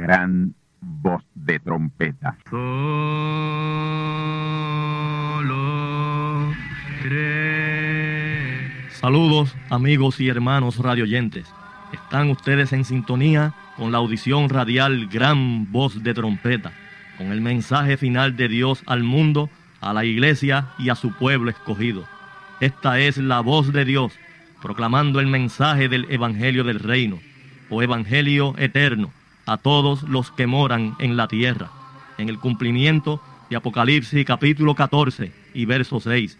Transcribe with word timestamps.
gran 0.00 0.54
voz 0.80 1.22
de 1.34 1.60
trompeta. 1.60 2.38
Saludos 8.92 9.54
amigos 9.68 10.20
y 10.20 10.28
hermanos 10.28 10.78
radioyentes. 10.78 11.46
Están 11.92 12.30
ustedes 12.30 12.72
en 12.72 12.84
sintonía 12.86 13.52
con 13.76 13.92
la 13.92 13.98
audición 13.98 14.48
radial 14.48 15.06
Gran 15.08 15.70
Voz 15.70 16.02
de 16.02 16.14
Trompeta, 16.14 16.72
con 17.18 17.32
el 17.32 17.42
mensaje 17.42 17.96
final 17.98 18.36
de 18.36 18.48
Dios 18.48 18.82
al 18.86 19.02
mundo, 19.02 19.50
a 19.82 19.92
la 19.92 20.04
iglesia 20.06 20.68
y 20.78 20.88
a 20.88 20.94
su 20.94 21.12
pueblo 21.12 21.50
escogido. 21.50 22.04
Esta 22.60 22.98
es 23.00 23.18
la 23.18 23.40
voz 23.40 23.72
de 23.72 23.84
Dios, 23.84 24.12
proclamando 24.62 25.20
el 25.20 25.26
mensaje 25.26 25.88
del 25.88 26.06
Evangelio 26.10 26.64
del 26.64 26.78
Reino, 26.78 27.18
o 27.68 27.82
Evangelio 27.82 28.54
eterno, 28.58 29.10
a 29.50 29.56
todos 29.56 30.04
los 30.04 30.30
que 30.30 30.46
moran 30.46 30.94
en 31.00 31.16
la 31.16 31.26
tierra, 31.26 31.70
en 32.18 32.28
el 32.28 32.38
cumplimiento 32.38 33.20
de 33.50 33.56
Apocalipsis 33.56 34.24
capítulo 34.24 34.76
14 34.76 35.32
y 35.54 35.64
verso 35.64 35.98
6. 35.98 36.38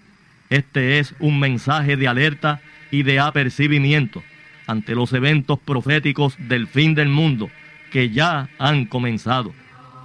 Este 0.49 1.01
es 1.01 1.17
un 1.19 1.41
mensaje 1.41 1.97
de 1.97 2.07
alerta 2.07 2.61
y 2.93 3.03
de 3.03 3.19
apercibimiento 3.19 4.23
ante 4.69 4.95
los 4.95 5.13
eventos 5.13 5.59
proféticos 5.59 6.37
del 6.39 6.69
fin 6.69 6.95
del 6.95 7.09
mundo 7.09 7.51
que 7.91 8.11
ya 8.11 8.49
han 8.61 8.85
comenzado. 8.85 9.53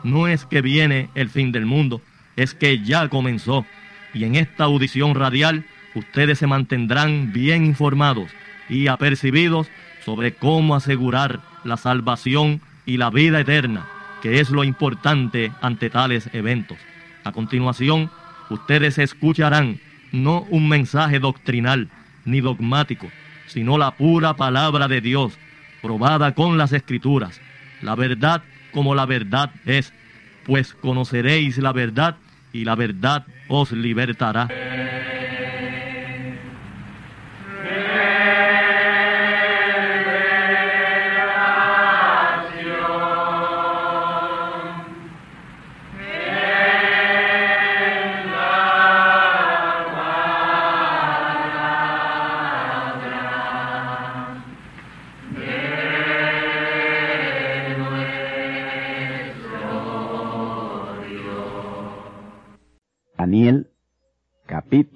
No 0.04 0.28
es 0.28 0.46
que 0.46 0.62
viene 0.62 1.10
el 1.14 1.30
fin 1.30 1.52
del 1.52 1.68
mundo, 1.68 2.02
es 2.36 2.56
que 2.56 2.80
ya 2.80 3.08
comenzó. 3.10 3.68
Y 4.16 4.24
en 4.24 4.34
esta 4.34 4.64
audición 4.64 5.14
radial 5.14 5.64
ustedes 5.94 6.40
se 6.40 6.48
mantendrán 6.48 7.32
bien 7.32 7.66
informados 7.66 8.32
y 8.68 8.88
apercibidos 8.88 9.68
sobre 10.04 10.34
cómo 10.34 10.74
asegurar 10.74 11.42
la 11.64 11.78
salvación 11.78 12.62
y 12.86 12.98
la 12.98 13.10
vida 13.10 13.40
eterna, 13.40 13.86
que 14.22 14.40
es 14.40 14.50
lo 14.50 14.64
importante 14.64 15.52
ante 15.62 15.90
tales 15.90 16.30
eventos. 16.34 16.78
A 17.24 17.32
continuación, 17.32 18.10
ustedes 18.50 18.98
escucharán 18.98 19.80
no 20.12 20.42
un 20.50 20.70
mensaje 20.70 21.20
doctrinal 21.20 21.90
ni 22.26 22.42
dogmático, 22.42 23.08
sino 23.48 23.78
la 23.78 23.92
pura 23.92 24.36
palabra 24.36 24.88
de 24.88 25.02
Dios, 25.02 25.38
probada 25.82 26.34
con 26.34 26.58
las 26.58 26.74
escrituras, 26.74 27.42
la 27.82 27.96
verdad 27.96 28.44
como 28.72 28.94
la 28.94 29.06
verdad 29.06 29.52
es, 29.66 29.94
pues 30.46 30.74
conoceréis 30.74 31.58
la 31.58 31.72
verdad 31.72 32.18
y 32.52 32.66
la 32.66 32.76
verdad 32.76 33.26
os 33.48 33.72
libertará. 33.72 34.50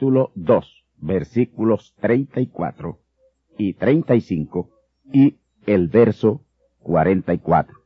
Capítulo 0.09 0.31
2 0.35 0.85
versículos 1.01 1.93
34 2.01 2.97
y 3.59 3.73
35 3.73 4.69
y 5.13 5.37
el 5.67 5.87
verso 5.87 6.41
44. 6.79 7.77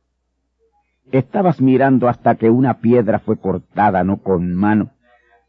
Estabas 1.12 1.60
mirando 1.60 2.08
hasta 2.08 2.36
que 2.36 2.48
una 2.48 2.80
piedra 2.80 3.18
fue 3.18 3.36
cortada 3.36 4.04
no 4.04 4.22
con 4.22 4.54
mano, 4.54 4.92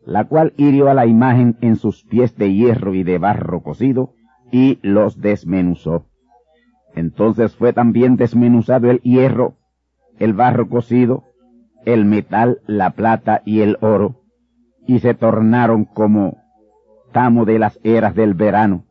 la 0.05 0.25
cual 0.25 0.53
hirió 0.57 0.89
a 0.89 0.93
la 0.93 1.05
imagen 1.05 1.57
en 1.61 1.77
sus 1.77 2.03
pies 2.03 2.35
de 2.35 2.53
hierro 2.53 2.93
y 2.93 3.03
de 3.03 3.19
barro 3.19 3.63
cocido 3.63 4.13
y 4.51 4.79
los 4.81 5.21
desmenuzó. 5.21 6.05
Entonces 6.93 7.55
fue 7.55 7.71
también 7.71 8.17
desmenuzado 8.17 8.91
el 8.91 8.99
hierro, 8.99 9.55
el 10.19 10.33
barro 10.33 10.67
cocido, 10.67 11.23
el 11.85 12.03
metal, 12.03 12.59
la 12.67 12.89
plata 12.91 13.41
y 13.45 13.61
el 13.61 13.77
oro, 13.79 14.23
y 14.85 14.99
se 14.99 15.13
tornaron 15.13 15.85
como 15.85 16.44
de 17.15 17.59
las 17.59 17.79
eras 17.83 18.13
del 18.13 18.33
verano. 18.33 18.83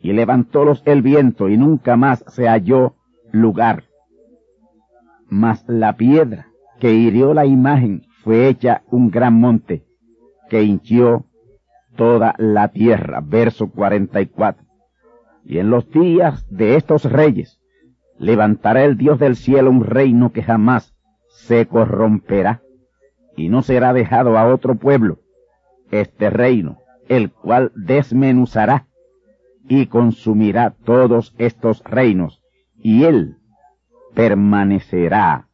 Y 0.00 0.12
levantólos 0.12 0.80
el 0.84 1.02
viento 1.02 1.48
y 1.48 1.56
nunca 1.56 1.96
más 1.96 2.24
se 2.28 2.46
halló 2.46 2.94
lugar. 3.32 3.82
Mas 5.28 5.64
la 5.66 5.96
piedra 5.96 6.46
que 6.78 6.92
hirió 6.92 7.34
la 7.34 7.44
imagen 7.44 8.02
fue 8.22 8.46
hecha 8.46 8.82
un 8.92 9.10
gran 9.10 9.40
monte 9.40 9.84
que 10.48 10.62
hinchió 10.62 11.24
toda 11.96 12.36
la 12.38 12.68
tierra. 12.68 13.20
Verso 13.24 13.70
44. 13.70 14.64
Y 15.44 15.58
en 15.58 15.68
los 15.68 15.90
días 15.90 16.46
de 16.48 16.76
estos 16.76 17.10
reyes 17.10 17.60
levantará 18.18 18.84
el 18.84 18.96
Dios 18.96 19.18
del 19.18 19.34
cielo 19.34 19.70
un 19.70 19.84
reino 19.84 20.30
que 20.30 20.44
jamás 20.44 20.94
se 21.28 21.66
corromperá 21.66 22.62
y 23.36 23.48
no 23.48 23.62
será 23.62 23.92
dejado 23.92 24.38
a 24.38 24.46
otro 24.46 24.76
pueblo 24.76 25.18
este 25.90 26.30
reino, 26.30 26.78
el 27.08 27.30
cual 27.30 27.72
desmenuzará 27.74 28.86
y 29.68 29.86
consumirá 29.86 30.70
todos 30.84 31.34
estos 31.38 31.82
reinos, 31.84 32.42
y 32.76 33.04
él 33.04 33.36
permanecerá 34.14 35.48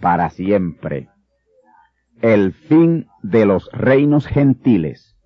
para 0.00 0.30
siempre. 0.30 1.08
El 2.20 2.52
fin 2.52 3.06
de 3.22 3.46
los 3.46 3.70
reinos 3.72 4.26
gentiles 4.26 5.16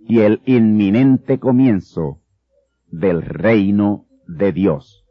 y 0.00 0.20
el 0.20 0.40
inminente 0.46 1.38
comienzo 1.38 2.20
del 2.88 3.22
reino 3.22 4.06
de 4.26 4.52
Dios. 4.52 5.04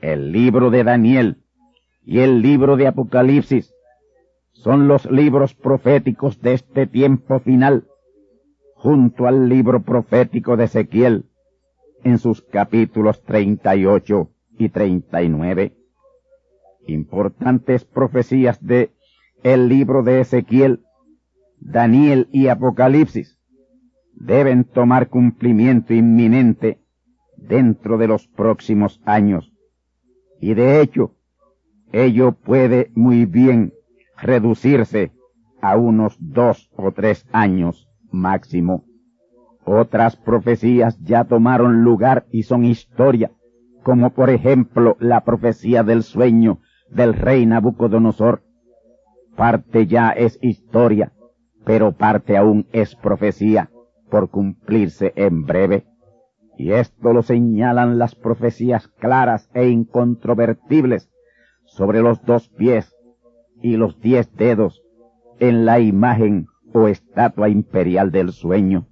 El 0.00 0.32
libro 0.32 0.70
de 0.70 0.84
Daniel 0.84 1.44
y 2.04 2.20
el 2.20 2.42
libro 2.42 2.76
de 2.76 2.88
Apocalipsis 2.88 3.72
son 4.52 4.88
los 4.88 5.10
libros 5.10 5.54
proféticos 5.54 6.40
de 6.40 6.54
este 6.54 6.86
tiempo 6.86 7.40
final, 7.40 7.86
junto 8.82 9.28
al 9.28 9.48
libro 9.48 9.84
profético 9.84 10.56
de 10.56 10.64
Ezequiel, 10.64 11.26
en 12.02 12.18
sus 12.18 12.42
capítulos 12.42 13.22
38 13.22 14.28
y 14.58 14.70
39. 14.70 15.76
Importantes 16.88 17.84
profecías 17.84 18.60
de 18.60 18.90
el 19.44 19.68
libro 19.68 20.02
de 20.02 20.22
Ezequiel, 20.22 20.80
Daniel 21.60 22.26
y 22.32 22.48
Apocalipsis 22.48 23.38
deben 24.14 24.64
tomar 24.64 25.08
cumplimiento 25.08 25.94
inminente 25.94 26.80
dentro 27.36 27.98
de 27.98 28.08
los 28.08 28.26
próximos 28.26 29.00
años. 29.04 29.52
Y 30.40 30.54
de 30.54 30.80
hecho, 30.80 31.14
ello 31.92 32.32
puede 32.32 32.90
muy 32.96 33.26
bien 33.26 33.74
reducirse 34.16 35.12
a 35.60 35.76
unos 35.76 36.16
dos 36.18 36.68
o 36.74 36.90
tres 36.90 37.28
años 37.30 37.88
máximo. 38.12 38.84
Otras 39.64 40.16
profecías 40.16 40.98
ya 41.00 41.24
tomaron 41.24 41.82
lugar 41.82 42.26
y 42.30 42.42
son 42.42 42.64
historia, 42.64 43.30
como 43.82 44.10
por 44.10 44.30
ejemplo 44.30 44.96
la 44.98 45.24
profecía 45.24 45.82
del 45.82 46.02
sueño 46.02 46.60
del 46.90 47.14
rey 47.14 47.46
Nabucodonosor. 47.46 48.42
Parte 49.36 49.86
ya 49.86 50.10
es 50.10 50.38
historia, 50.42 51.12
pero 51.64 51.92
parte 51.92 52.36
aún 52.36 52.66
es 52.72 52.96
profecía 52.96 53.70
por 54.10 54.30
cumplirse 54.30 55.12
en 55.16 55.44
breve. 55.44 55.86
Y 56.58 56.72
esto 56.72 57.12
lo 57.12 57.22
señalan 57.22 57.98
las 57.98 58.14
profecías 58.14 58.88
claras 58.88 59.48
e 59.54 59.68
incontrovertibles 59.68 61.08
sobre 61.64 62.02
los 62.02 62.22
dos 62.24 62.48
pies 62.50 62.94
y 63.62 63.76
los 63.76 64.00
diez 64.00 64.34
dedos 64.34 64.82
en 65.38 65.64
la 65.64 65.80
imagen 65.80 66.46
o 66.72 66.88
estatua 66.88 67.48
imperial 67.48 68.10
del 68.10 68.32
sueño. 68.32 68.86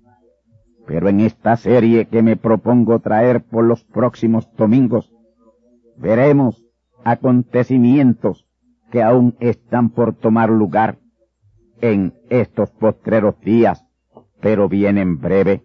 Pero 0.86 1.08
en 1.08 1.20
esta 1.20 1.56
serie 1.56 2.06
que 2.06 2.22
me 2.22 2.36
propongo 2.36 2.98
traer 3.00 3.42
por 3.42 3.64
los 3.64 3.84
próximos 3.84 4.50
domingos, 4.56 5.12
veremos 5.96 6.64
acontecimientos 7.04 8.46
que 8.90 9.02
aún 9.02 9.36
están 9.40 9.90
por 9.90 10.14
tomar 10.14 10.50
lugar 10.50 10.98
en 11.80 12.14
estos 12.28 12.70
postreros 12.72 13.40
días, 13.40 13.86
pero 14.40 14.68
vienen 14.68 15.18
breve. 15.20 15.64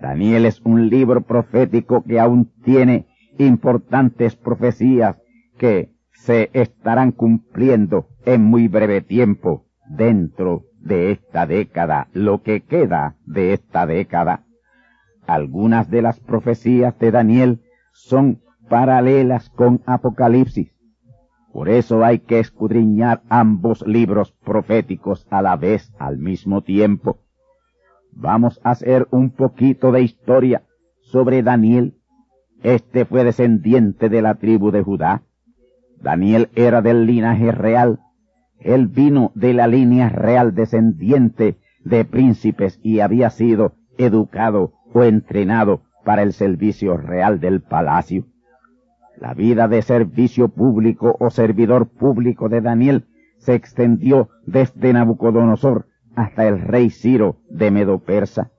Daniel 0.00 0.46
es 0.46 0.60
un 0.60 0.88
libro 0.88 1.22
profético 1.22 2.04
que 2.04 2.20
aún 2.20 2.52
tiene 2.62 3.06
importantes 3.38 4.36
profecías 4.36 5.16
que 5.56 5.92
se 6.12 6.50
estarán 6.52 7.12
cumpliendo 7.12 8.08
en 8.24 8.42
muy 8.42 8.68
breve 8.68 9.00
tiempo 9.00 9.67
dentro 9.88 10.64
de 10.80 11.12
esta 11.12 11.46
década, 11.46 12.08
lo 12.12 12.42
que 12.42 12.62
queda 12.62 13.16
de 13.26 13.52
esta 13.52 13.86
década. 13.86 14.44
Algunas 15.26 15.90
de 15.90 16.02
las 16.02 16.20
profecías 16.20 16.98
de 16.98 17.10
Daniel 17.10 17.60
son 17.92 18.40
paralelas 18.68 19.50
con 19.50 19.82
Apocalipsis 19.86 20.72
Por 21.52 21.68
eso 21.68 22.04
hay 22.04 22.20
que 22.20 22.38
escudriñar 22.38 23.22
ambos 23.28 23.86
libros 23.86 24.32
proféticos 24.32 25.26
a 25.30 25.42
la 25.42 25.56
vez, 25.56 25.92
al 25.98 26.18
mismo 26.18 26.62
tiempo. 26.62 27.18
Vamos 28.12 28.60
a 28.64 28.70
hacer 28.70 29.08
un 29.10 29.30
poquito 29.30 29.92
de 29.92 30.02
historia 30.02 30.62
sobre 31.00 31.42
Daniel. 31.42 31.94
Este 32.62 33.04
fue 33.04 33.24
descendiente 33.24 34.08
de 34.08 34.22
la 34.22 34.34
tribu 34.34 34.70
de 34.70 34.82
Judá. 34.82 35.22
Daniel 36.00 36.50
era 36.54 36.82
del 36.82 37.06
linaje 37.06 37.50
real. 37.52 38.00
Él 38.60 38.88
vino 38.88 39.32
de 39.34 39.54
la 39.54 39.66
línea 39.66 40.08
real 40.08 40.54
descendiente 40.54 41.58
de 41.84 42.04
príncipes 42.04 42.80
y 42.82 43.00
había 43.00 43.30
sido 43.30 43.74
educado 43.96 44.72
o 44.92 45.04
entrenado 45.04 45.82
para 46.04 46.22
el 46.22 46.32
servicio 46.32 46.96
real 46.96 47.40
del 47.40 47.60
palacio. 47.60 48.26
La 49.16 49.34
vida 49.34 49.68
de 49.68 49.82
servicio 49.82 50.48
público 50.48 51.16
o 51.18 51.30
servidor 51.30 51.88
público 51.88 52.48
de 52.48 52.60
Daniel 52.60 53.06
se 53.38 53.54
extendió 53.54 54.28
desde 54.46 54.92
Nabucodonosor 54.92 55.86
hasta 56.14 56.46
el 56.46 56.60
rey 56.60 56.90
Ciro 56.90 57.38
de 57.48 57.70
Medo-Persa. 57.70 58.50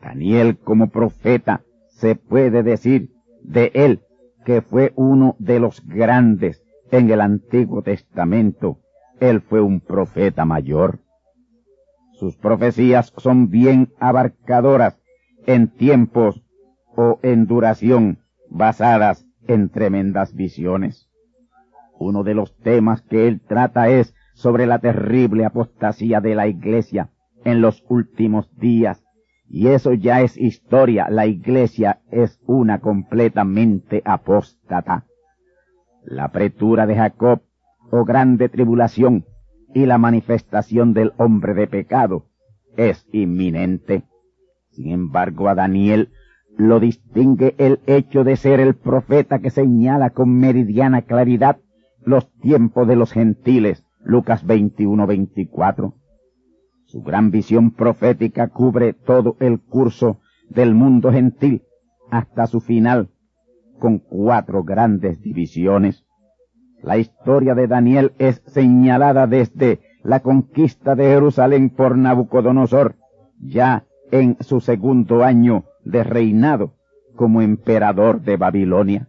Daniel 0.00 0.58
como 0.58 0.90
profeta 0.90 1.62
se 1.88 2.14
puede 2.14 2.62
decir 2.62 3.10
de 3.42 3.70
él 3.74 4.02
que 4.44 4.60
fue 4.60 4.92
uno 4.96 5.36
de 5.38 5.60
los 5.60 5.86
grandes 5.86 6.62
en 6.90 7.10
el 7.10 7.20
Antiguo 7.20 7.82
Testamento. 7.82 8.80
Él 9.20 9.40
fue 9.40 9.60
un 9.60 9.80
profeta 9.80 10.44
mayor. 10.44 11.00
Sus 12.12 12.36
profecías 12.36 13.12
son 13.16 13.50
bien 13.50 13.92
abarcadoras 13.98 14.98
en 15.46 15.68
tiempos 15.68 16.42
o 16.96 17.18
en 17.22 17.46
duración 17.46 18.18
basadas 18.50 19.26
en 19.46 19.68
tremendas 19.68 20.34
visiones. 20.34 21.08
Uno 21.98 22.22
de 22.22 22.34
los 22.34 22.56
temas 22.58 23.02
que 23.02 23.28
él 23.28 23.40
trata 23.40 23.88
es 23.88 24.14
sobre 24.34 24.66
la 24.66 24.78
terrible 24.78 25.44
apostasía 25.44 26.20
de 26.20 26.34
la 26.34 26.46
iglesia 26.46 27.10
en 27.44 27.60
los 27.60 27.84
últimos 27.88 28.54
días. 28.56 29.04
Y 29.48 29.68
eso 29.68 29.92
ya 29.92 30.22
es 30.22 30.36
historia. 30.36 31.08
La 31.10 31.26
iglesia 31.26 32.00
es 32.10 32.40
una 32.46 32.80
completamente 32.80 34.02
apóstata. 34.04 35.06
La 36.02 36.28
pretura 36.32 36.86
de 36.86 36.96
Jacob, 36.96 37.42
o 37.96 38.04
grande 38.04 38.48
tribulación, 38.48 39.24
y 39.72 39.86
la 39.86 39.98
manifestación 39.98 40.94
del 40.94 41.12
hombre 41.16 41.54
de 41.54 41.68
pecado 41.68 42.26
es 42.76 43.06
inminente. 43.12 44.02
Sin 44.70 44.90
embargo, 44.90 45.48
a 45.48 45.54
Daniel 45.54 46.10
lo 46.56 46.80
distingue 46.80 47.54
el 47.56 47.78
hecho 47.86 48.24
de 48.24 48.34
ser 48.34 48.58
el 48.58 48.74
profeta 48.74 49.38
que 49.38 49.50
señala 49.50 50.10
con 50.10 50.36
meridiana 50.36 51.02
claridad 51.02 51.58
los 52.04 52.28
tiempos 52.40 52.88
de 52.88 52.96
los 52.96 53.12
gentiles, 53.12 53.86
Lucas 54.00 54.44
21-24. 54.44 55.94
Su 56.86 57.02
gran 57.02 57.30
visión 57.30 57.70
profética 57.70 58.48
cubre 58.48 58.92
todo 58.92 59.36
el 59.38 59.60
curso 59.60 60.18
del 60.50 60.74
mundo 60.74 61.12
gentil 61.12 61.62
hasta 62.10 62.48
su 62.48 62.60
final, 62.60 63.10
con 63.78 64.00
cuatro 64.00 64.64
grandes 64.64 65.20
divisiones. 65.20 66.03
La 66.84 66.98
historia 66.98 67.54
de 67.54 67.66
Daniel 67.66 68.12
es 68.18 68.42
señalada 68.44 69.26
desde 69.26 69.80
la 70.02 70.20
conquista 70.20 70.94
de 70.94 71.04
Jerusalén 71.04 71.70
por 71.70 71.96
Nabucodonosor, 71.96 72.96
ya 73.40 73.86
en 74.12 74.36
su 74.40 74.60
segundo 74.60 75.24
año 75.24 75.64
de 75.82 76.04
reinado 76.04 76.74
como 77.16 77.40
emperador 77.40 78.20
de 78.20 78.36
Babilonia. 78.36 79.08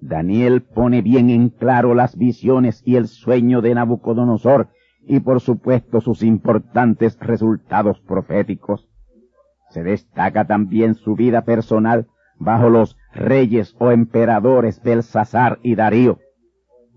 Daniel 0.00 0.62
pone 0.62 1.00
bien 1.00 1.30
en 1.30 1.50
claro 1.50 1.94
las 1.94 2.16
visiones 2.16 2.82
y 2.84 2.96
el 2.96 3.06
sueño 3.06 3.60
de 3.60 3.72
Nabucodonosor 3.76 4.70
y 5.06 5.20
por 5.20 5.40
supuesto 5.40 6.00
sus 6.00 6.24
importantes 6.24 7.16
resultados 7.20 8.00
proféticos. 8.00 8.88
Se 9.68 9.84
destaca 9.84 10.48
también 10.48 10.96
su 10.96 11.14
vida 11.14 11.42
personal 11.42 12.08
bajo 12.40 12.68
los 12.68 12.96
reyes 13.14 13.76
o 13.78 13.92
emperadores 13.92 14.82
Belsasar 14.82 15.60
y 15.62 15.76
Darío 15.76 16.18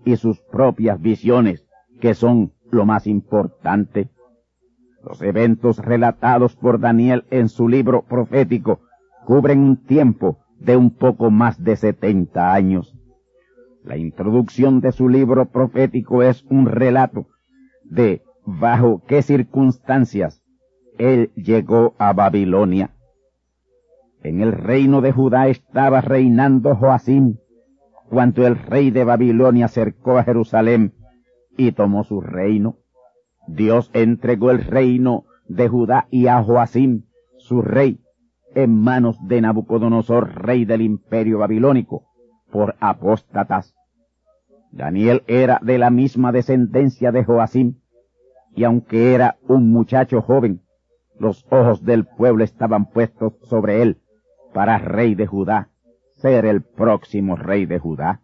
y 0.04 0.16
sus 0.16 0.40
propias 0.40 1.00
visiones 1.00 1.66
que 2.00 2.14
son 2.14 2.52
lo 2.70 2.84
más 2.84 3.06
importante. 3.06 4.08
Los 5.02 5.22
eventos 5.22 5.78
relatados 5.78 6.56
por 6.56 6.80
Daniel 6.80 7.24
en 7.30 7.48
su 7.48 7.68
libro 7.68 8.02
profético 8.02 8.80
cubren 9.26 9.60
un 9.60 9.76
tiempo 9.76 10.38
de 10.58 10.76
un 10.76 10.90
poco 10.90 11.30
más 11.30 11.62
de 11.62 11.76
setenta 11.76 12.52
años. 12.52 12.94
La 13.82 13.96
introducción 13.96 14.80
de 14.80 14.92
su 14.92 15.08
libro 15.08 15.46
profético 15.46 16.22
es 16.22 16.44
un 16.48 16.66
relato 16.66 17.26
de 17.84 18.22
bajo 18.46 19.02
qué 19.06 19.22
circunstancias 19.22 20.42
él 20.98 21.32
llegó 21.34 21.94
a 21.98 22.12
Babilonia. 22.12 22.90
En 24.22 24.40
el 24.40 24.52
reino 24.52 25.00
de 25.00 25.12
Judá 25.12 25.48
estaba 25.48 26.00
reinando 26.00 26.74
Joacim, 26.76 27.36
cuando 28.14 28.46
el 28.46 28.56
rey 28.56 28.92
de 28.92 29.02
Babilonia 29.02 29.64
acercó 29.64 30.18
a 30.18 30.22
Jerusalén 30.22 30.94
y 31.56 31.72
tomó 31.72 32.04
su 32.04 32.20
reino. 32.20 32.76
Dios 33.48 33.90
entregó 33.92 34.52
el 34.52 34.64
reino 34.64 35.24
de 35.48 35.68
Judá 35.68 36.06
y 36.12 36.28
a 36.28 36.40
Joacim, 36.40 37.06
su 37.38 37.60
rey, 37.60 37.98
en 38.54 38.80
manos 38.80 39.18
de 39.26 39.40
Nabucodonosor, 39.40 40.32
rey 40.46 40.64
del 40.64 40.82
imperio 40.82 41.40
babilónico, 41.40 42.04
por 42.52 42.76
apóstatas. 42.78 43.74
Daniel 44.70 45.24
era 45.26 45.58
de 45.60 45.78
la 45.78 45.90
misma 45.90 46.30
descendencia 46.30 47.10
de 47.10 47.24
Joacim, 47.24 47.80
y 48.54 48.62
aunque 48.62 49.12
era 49.12 49.38
un 49.48 49.72
muchacho 49.72 50.22
joven, 50.22 50.60
los 51.18 51.44
ojos 51.50 51.84
del 51.84 52.04
pueblo 52.04 52.44
estaban 52.44 52.86
puestos 52.86 53.32
sobre 53.42 53.82
él 53.82 53.98
para 54.52 54.78
rey 54.78 55.16
de 55.16 55.26
Judá, 55.26 55.70
ser 56.24 56.46
el 56.46 56.62
próximo 56.62 57.36
rey 57.36 57.66
de 57.66 57.78
Judá. 57.78 58.22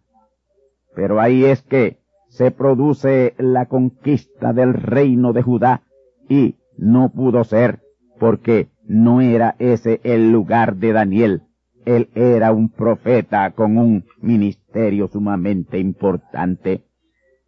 Pero 0.95 1.21
ahí 1.21 1.45
es 1.45 1.61
que 1.61 1.99
se 2.29 2.49
produce 2.49 3.35
la 3.37 3.67
conquista 3.67 4.53
del 4.53 4.73
reino 4.73 5.33
de 5.33 5.43
Judá 5.43 5.83
y 6.27 6.55
no 6.79 7.11
pudo 7.11 7.43
ser 7.43 7.81
porque 8.19 8.69
no 8.87 9.21
era 9.21 9.55
ese 9.59 10.01
el 10.03 10.31
lugar 10.31 10.77
de 10.77 10.93
Daniel. 10.93 11.43
Él 11.85 12.09
era 12.15 12.51
un 12.51 12.69
profeta 12.69 13.51
con 13.51 13.77
un 13.77 14.05
ministerio 14.19 15.07
sumamente 15.07 15.77
importante. 15.77 16.81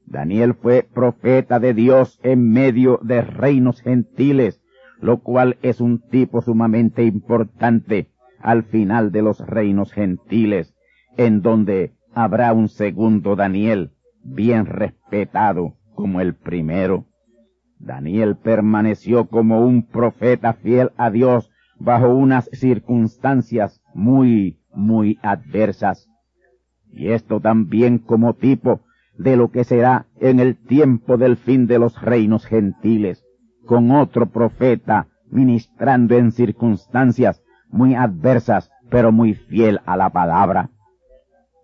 Daniel 0.05 0.53
fue 0.53 0.83
profeta 0.83 1.59
de 1.59 1.73
Dios 1.73 2.19
en 2.21 2.51
medio 2.51 2.99
de 3.01 3.23
reinos 3.23 3.81
gentiles, 3.81 4.61
lo 5.01 5.17
cual 5.21 5.57
es 5.63 5.81
un 5.81 5.97
tipo 5.99 6.43
sumamente 6.43 7.05
importante 7.05 8.12
al 8.43 8.63
final 8.63 9.11
de 9.11 9.21
los 9.21 9.39
reinos 9.39 9.91
gentiles, 9.93 10.75
en 11.17 11.41
donde 11.41 11.93
habrá 12.13 12.53
un 12.53 12.67
segundo 12.67 13.35
Daniel, 13.35 13.93
bien 14.23 14.65
respetado 14.65 15.75
como 15.95 16.21
el 16.21 16.35
primero. 16.35 17.05
Daniel 17.79 18.35
permaneció 18.35 19.27
como 19.27 19.65
un 19.65 19.87
profeta 19.87 20.53
fiel 20.53 20.91
a 20.97 21.09
Dios 21.09 21.51
bajo 21.79 22.13
unas 22.13 22.49
circunstancias 22.53 23.81
muy, 23.93 24.59
muy 24.73 25.19
adversas. 25.21 26.09
Y 26.91 27.09
esto 27.09 27.39
también 27.39 27.97
como 27.97 28.35
tipo 28.35 28.81
de 29.17 29.37
lo 29.37 29.51
que 29.51 29.63
será 29.63 30.07
en 30.19 30.39
el 30.39 30.57
tiempo 30.57 31.17
del 31.17 31.37
fin 31.37 31.65
de 31.67 31.79
los 31.79 32.01
reinos 32.01 32.45
gentiles, 32.45 33.25
con 33.65 33.91
otro 33.91 34.27
profeta 34.27 35.07
ministrando 35.29 36.15
en 36.15 36.31
circunstancias 36.31 37.42
muy 37.73 37.95
adversas, 37.95 38.71
pero 38.89 39.11
muy 39.11 39.33
fiel 39.33 39.81
a 39.85 39.97
la 39.97 40.11
palabra. 40.11 40.69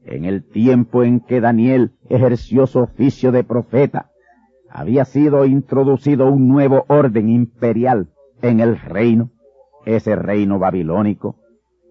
En 0.04 0.26
el 0.26 0.44
tiempo 0.44 1.04
en 1.04 1.20
que 1.20 1.40
Daniel 1.40 1.92
ejerció 2.10 2.66
su 2.66 2.80
oficio 2.80 3.32
de 3.32 3.44
profeta, 3.44 4.10
había 4.70 5.06
sido 5.06 5.46
introducido 5.46 6.28
un 6.28 6.48
nuevo 6.48 6.86
orden 6.88 7.30
imperial 7.30 8.10
en 8.42 8.60
el 8.60 8.80
reino, 8.80 9.30
ese 9.86 10.16
reino 10.16 10.58
babilónico. 10.58 11.36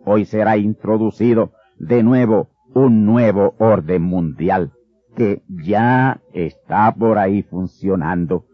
Hoy 0.05 0.25
será 0.25 0.57
introducido 0.57 1.53
de 1.79 2.03
nuevo 2.03 2.51
un 2.75 3.05
nuevo 3.05 3.55
orden 3.59 4.03
mundial 4.03 4.73
que 5.17 5.43
ya 5.49 6.21
está 6.33 6.93
por 6.95 7.19
ahí 7.19 7.43
funcionando. 7.43 8.47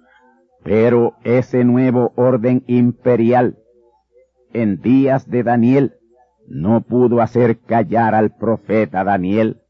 Pero 0.63 1.15
ese 1.25 1.65
nuevo 1.65 2.13
orden 2.17 2.65
imperial 2.67 3.59
en 4.55 4.81
días 4.81 5.29
de 5.29 5.43
Daniel 5.43 5.95
no 6.49 6.81
pudo 6.83 7.21
hacer 7.21 7.59
callar 7.59 8.15
al 8.15 8.31
profeta 8.31 9.05
Daniel. 9.05 9.61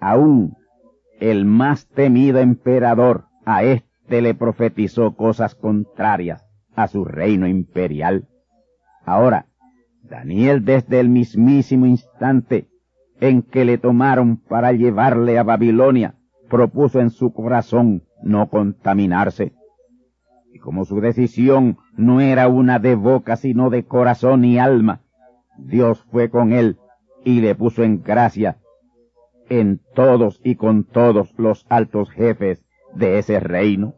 Aún 0.00 0.56
el 1.20 1.44
más 1.44 1.86
temido 1.88 2.38
emperador 2.38 3.26
a 3.44 3.62
éste 3.62 4.22
le 4.22 4.34
profetizó 4.34 5.14
cosas 5.14 5.54
contrarias 5.54 6.46
a 6.74 6.88
su 6.88 7.04
reino 7.04 7.46
imperial. 7.46 8.28
Ahora, 9.04 9.46
Daniel 10.02 10.64
desde 10.64 11.00
el 11.00 11.08
mismísimo 11.08 11.86
instante 11.86 12.68
en 13.20 13.42
que 13.42 13.64
le 13.64 13.78
tomaron 13.78 14.36
para 14.36 14.72
llevarle 14.72 15.38
a 15.38 15.42
Babilonia, 15.42 16.14
propuso 16.48 17.00
en 17.00 17.10
su 17.10 17.32
corazón 17.32 18.04
no 18.22 18.48
contaminarse. 18.48 19.52
Como 20.68 20.84
su 20.84 21.00
decisión 21.00 21.78
no 21.96 22.20
era 22.20 22.46
una 22.48 22.78
de 22.78 22.94
boca, 22.94 23.36
sino 23.36 23.70
de 23.70 23.86
corazón 23.86 24.44
y 24.44 24.58
alma, 24.58 25.00
Dios 25.56 26.04
fue 26.10 26.28
con 26.28 26.52
él 26.52 26.76
y 27.24 27.40
le 27.40 27.54
puso 27.54 27.84
en 27.84 28.02
gracia 28.02 28.58
en 29.48 29.80
todos 29.94 30.42
y 30.44 30.56
con 30.56 30.84
todos 30.84 31.32
los 31.38 31.64
altos 31.70 32.10
jefes 32.10 32.66
de 32.94 33.18
ese 33.18 33.40
reino. 33.40 33.94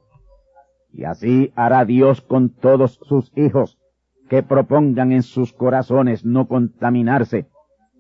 Y 0.93 1.07
así 1.07 1.53
hará 1.57 1.85
Dios 1.85 2.21
con 2.21 2.51
todos 2.51 3.01
sus 3.03 3.37
hijos 3.37 3.81
que 4.29 4.45
propongan 4.45 5.11
en 5.11 5.25
sus 5.25 5.53
corazones 5.53 6.25
no 6.25 6.47
contaminarse 6.47 7.49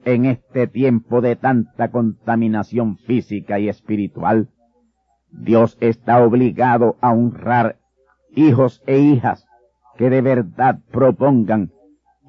en 0.05 0.27
este 0.27 0.69
tiempo 0.69 1.21
de 1.21 1.35
tanta 1.35 1.91
contaminación 1.91 2.99
física 2.99 3.59
y 3.59 3.69
espiritual. 3.69 4.49
Dios 5.33 5.77
está 5.81 6.25
obligado 6.25 6.97
a 7.01 7.11
honrar 7.11 7.80
hijos 8.35 8.83
e 8.87 8.99
hijas 8.99 9.47
que 9.97 10.11
de 10.11 10.23
verdad 10.23 10.81
propongan 10.91 11.73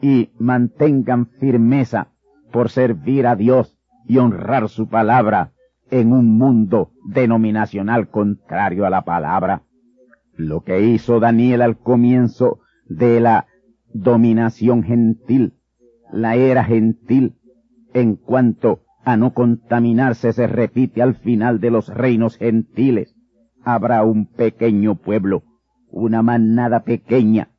y 0.02 0.32
mantengan 0.38 1.28
firmeza 1.40 2.10
por 2.52 2.70
servir 2.70 3.28
a 3.28 3.36
Dios 3.36 3.78
y 4.06 4.18
honrar 4.18 4.68
su 4.68 4.90
palabra 4.90 5.54
en 5.90 6.12
un 6.12 6.38
mundo 6.38 6.92
denominacional 7.06 8.10
contrario 8.10 8.86
a 8.86 8.90
la 8.90 9.04
palabra. 9.04 9.64
Lo 10.36 10.62
que 10.62 10.82
hizo 10.82 11.20
Daniel 11.20 11.62
al 11.62 11.78
comienzo 11.78 12.60
de 12.88 13.20
la 13.20 13.48
dominación 13.94 14.84
gentil, 14.84 15.54
la 16.12 16.36
era 16.36 16.64
gentil, 16.64 17.36
en 17.94 18.16
cuanto 18.16 18.84
a 19.04 19.18
no 19.18 19.34
contaminarse 19.34 20.34
se 20.34 20.48
repite 20.48 21.02
al 21.02 21.16
final 21.16 21.60
de 21.60 21.72
los 21.72 21.90
reinos 21.90 22.38
gentiles. 22.38 23.16
Habrá 23.64 24.04
un 24.04 24.26
pequeño 24.26 24.96
pueblo, 24.96 25.44
una 25.92 26.22
manada 26.22 26.84
pequeña, 26.84 27.50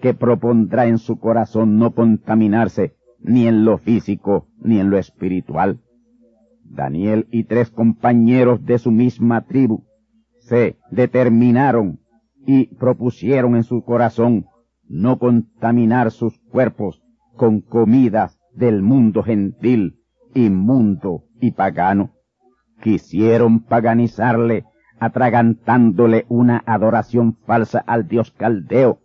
que 0.00 0.14
propondrá 0.14 0.86
en 0.86 0.98
su 0.98 1.18
corazón 1.18 1.78
no 1.78 1.94
contaminarse 1.94 2.94
ni 3.20 3.46
en 3.46 3.64
lo 3.64 3.78
físico 3.78 4.46
ni 4.60 4.78
en 4.78 4.90
lo 4.90 4.98
espiritual. 4.98 5.80
Daniel 6.64 7.26
y 7.30 7.44
tres 7.44 7.70
compañeros 7.70 8.64
de 8.64 8.78
su 8.78 8.90
misma 8.90 9.46
tribu 9.46 9.84
se 10.38 10.76
determinaron 10.90 12.00
y 12.46 12.74
propusieron 12.76 13.56
en 13.56 13.64
su 13.64 13.82
corazón 13.82 14.46
no 14.88 15.18
contaminar 15.18 16.10
sus 16.10 16.38
cuerpos 16.38 17.02
con 17.36 17.60
comidas 17.60 18.38
del 18.54 18.82
mundo 18.82 19.22
gentil, 19.22 20.00
inmundo 20.34 21.24
y 21.40 21.52
pagano. 21.52 22.10
Quisieron 22.82 23.60
paganizarle 23.60 24.64
atragantándole 25.00 26.26
una 26.28 26.62
adoración 26.66 27.36
falsa 27.46 27.78
al 27.86 28.08
dios 28.08 28.30
caldeo 28.32 29.00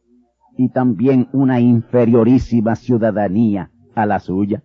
y 0.57 0.69
también 0.69 1.29
una 1.33 1.59
inferiorísima 1.59 2.75
ciudadanía 2.75 3.71
a 3.95 4.05
la 4.05 4.19
suya. 4.19 4.63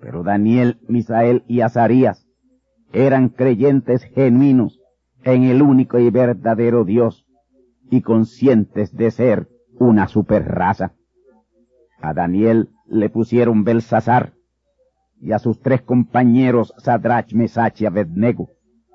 Pero 0.00 0.22
Daniel, 0.22 0.80
Misael 0.88 1.44
y 1.46 1.60
Azarías 1.60 2.26
eran 2.92 3.28
creyentes 3.28 4.04
genuinos 4.04 4.80
en 5.24 5.44
el 5.44 5.62
único 5.62 5.98
y 5.98 6.10
verdadero 6.10 6.84
Dios 6.84 7.26
y 7.90 8.02
conscientes 8.02 8.94
de 8.96 9.10
ser 9.10 9.48
una 9.78 10.08
superraza. 10.08 10.94
A 12.00 12.12
Daniel 12.14 12.70
le 12.86 13.10
pusieron 13.10 13.64
Belsasar 13.64 14.34
y 15.20 15.32
a 15.32 15.38
sus 15.38 15.60
tres 15.60 15.82
compañeros 15.82 16.74
Sadrach, 16.78 17.32
Mesach 17.32 17.80
y 17.80 17.86
Abednego, 17.86 18.50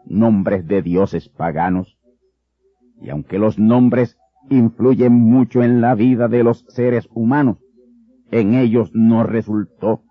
nombres 0.09 0.67
de 0.67 0.81
dioses 0.81 1.29
paganos. 1.29 1.97
Y 3.01 3.09
aunque 3.09 3.39
los 3.39 3.59
nombres 3.59 4.17
influyen 4.49 5.13
mucho 5.13 5.63
en 5.63 5.81
la 5.81 5.95
vida 5.95 6.27
de 6.27 6.43
los 6.43 6.65
seres 6.69 7.07
humanos, 7.13 7.57
en 8.31 8.55
ellos 8.55 8.91
no 8.93 9.23
resultó 9.23 10.03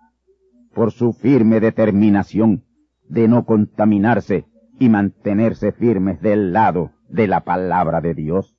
por 0.73 0.91
su 0.91 1.13
firme 1.13 1.59
determinación 1.59 2.63
de 3.09 3.27
no 3.27 3.45
contaminarse 3.45 4.45
y 4.79 4.89
mantenerse 4.89 5.71
firmes 5.71 6.21
del 6.21 6.53
lado 6.53 6.91
de 7.09 7.27
la 7.27 7.41
palabra 7.43 8.01
de 8.01 8.13
Dios. 8.13 8.55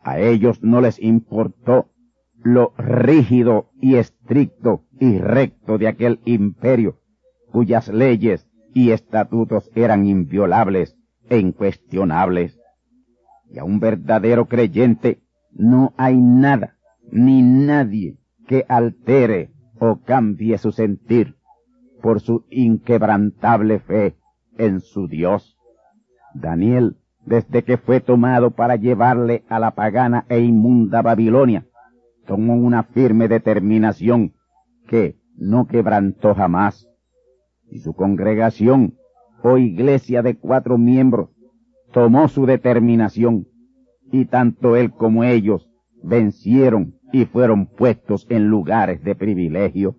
A 0.00 0.18
ellos 0.20 0.62
no 0.62 0.80
les 0.80 1.00
importó 1.00 1.90
lo 2.42 2.74
rígido 2.76 3.70
y 3.80 3.96
estricto 3.96 4.84
y 5.00 5.18
recto 5.18 5.78
de 5.78 5.88
aquel 5.88 6.20
imperio, 6.24 7.00
cuyas 7.50 7.88
leyes 7.88 8.45
y 8.76 8.90
estatutos 8.90 9.70
eran 9.74 10.06
inviolables 10.06 10.98
e 11.30 11.38
incuestionables. 11.38 12.60
Y 13.50 13.58
a 13.58 13.64
un 13.64 13.80
verdadero 13.80 14.48
creyente 14.48 15.22
no 15.50 15.94
hay 15.96 16.20
nada 16.20 16.76
ni 17.10 17.40
nadie 17.40 18.18
que 18.46 18.66
altere 18.68 19.50
o 19.78 20.02
cambie 20.04 20.58
su 20.58 20.72
sentir 20.72 21.36
por 22.02 22.20
su 22.20 22.44
inquebrantable 22.50 23.78
fe 23.78 24.18
en 24.58 24.80
su 24.80 25.08
Dios. 25.08 25.56
Daniel, 26.34 26.98
desde 27.24 27.64
que 27.64 27.78
fue 27.78 28.00
tomado 28.00 28.50
para 28.50 28.76
llevarle 28.76 29.42
a 29.48 29.58
la 29.58 29.70
pagana 29.70 30.26
e 30.28 30.40
inmunda 30.40 31.00
Babilonia, 31.00 31.64
tomó 32.26 32.56
una 32.56 32.82
firme 32.82 33.26
determinación 33.26 34.34
que 34.86 35.16
no 35.34 35.66
quebrantó 35.66 36.34
jamás. 36.34 36.86
Y 37.70 37.80
su 37.80 37.94
congregación, 37.94 38.94
o 39.42 39.58
iglesia 39.58 40.22
de 40.22 40.36
cuatro 40.36 40.78
miembros, 40.78 41.30
tomó 41.92 42.28
su 42.28 42.46
determinación, 42.46 43.46
y 44.12 44.26
tanto 44.26 44.76
él 44.76 44.92
como 44.92 45.24
ellos 45.24 45.68
vencieron 46.02 46.94
y 47.12 47.24
fueron 47.24 47.66
puestos 47.66 48.26
en 48.30 48.48
lugares 48.48 49.02
de 49.02 49.14
privilegio. 49.14 49.96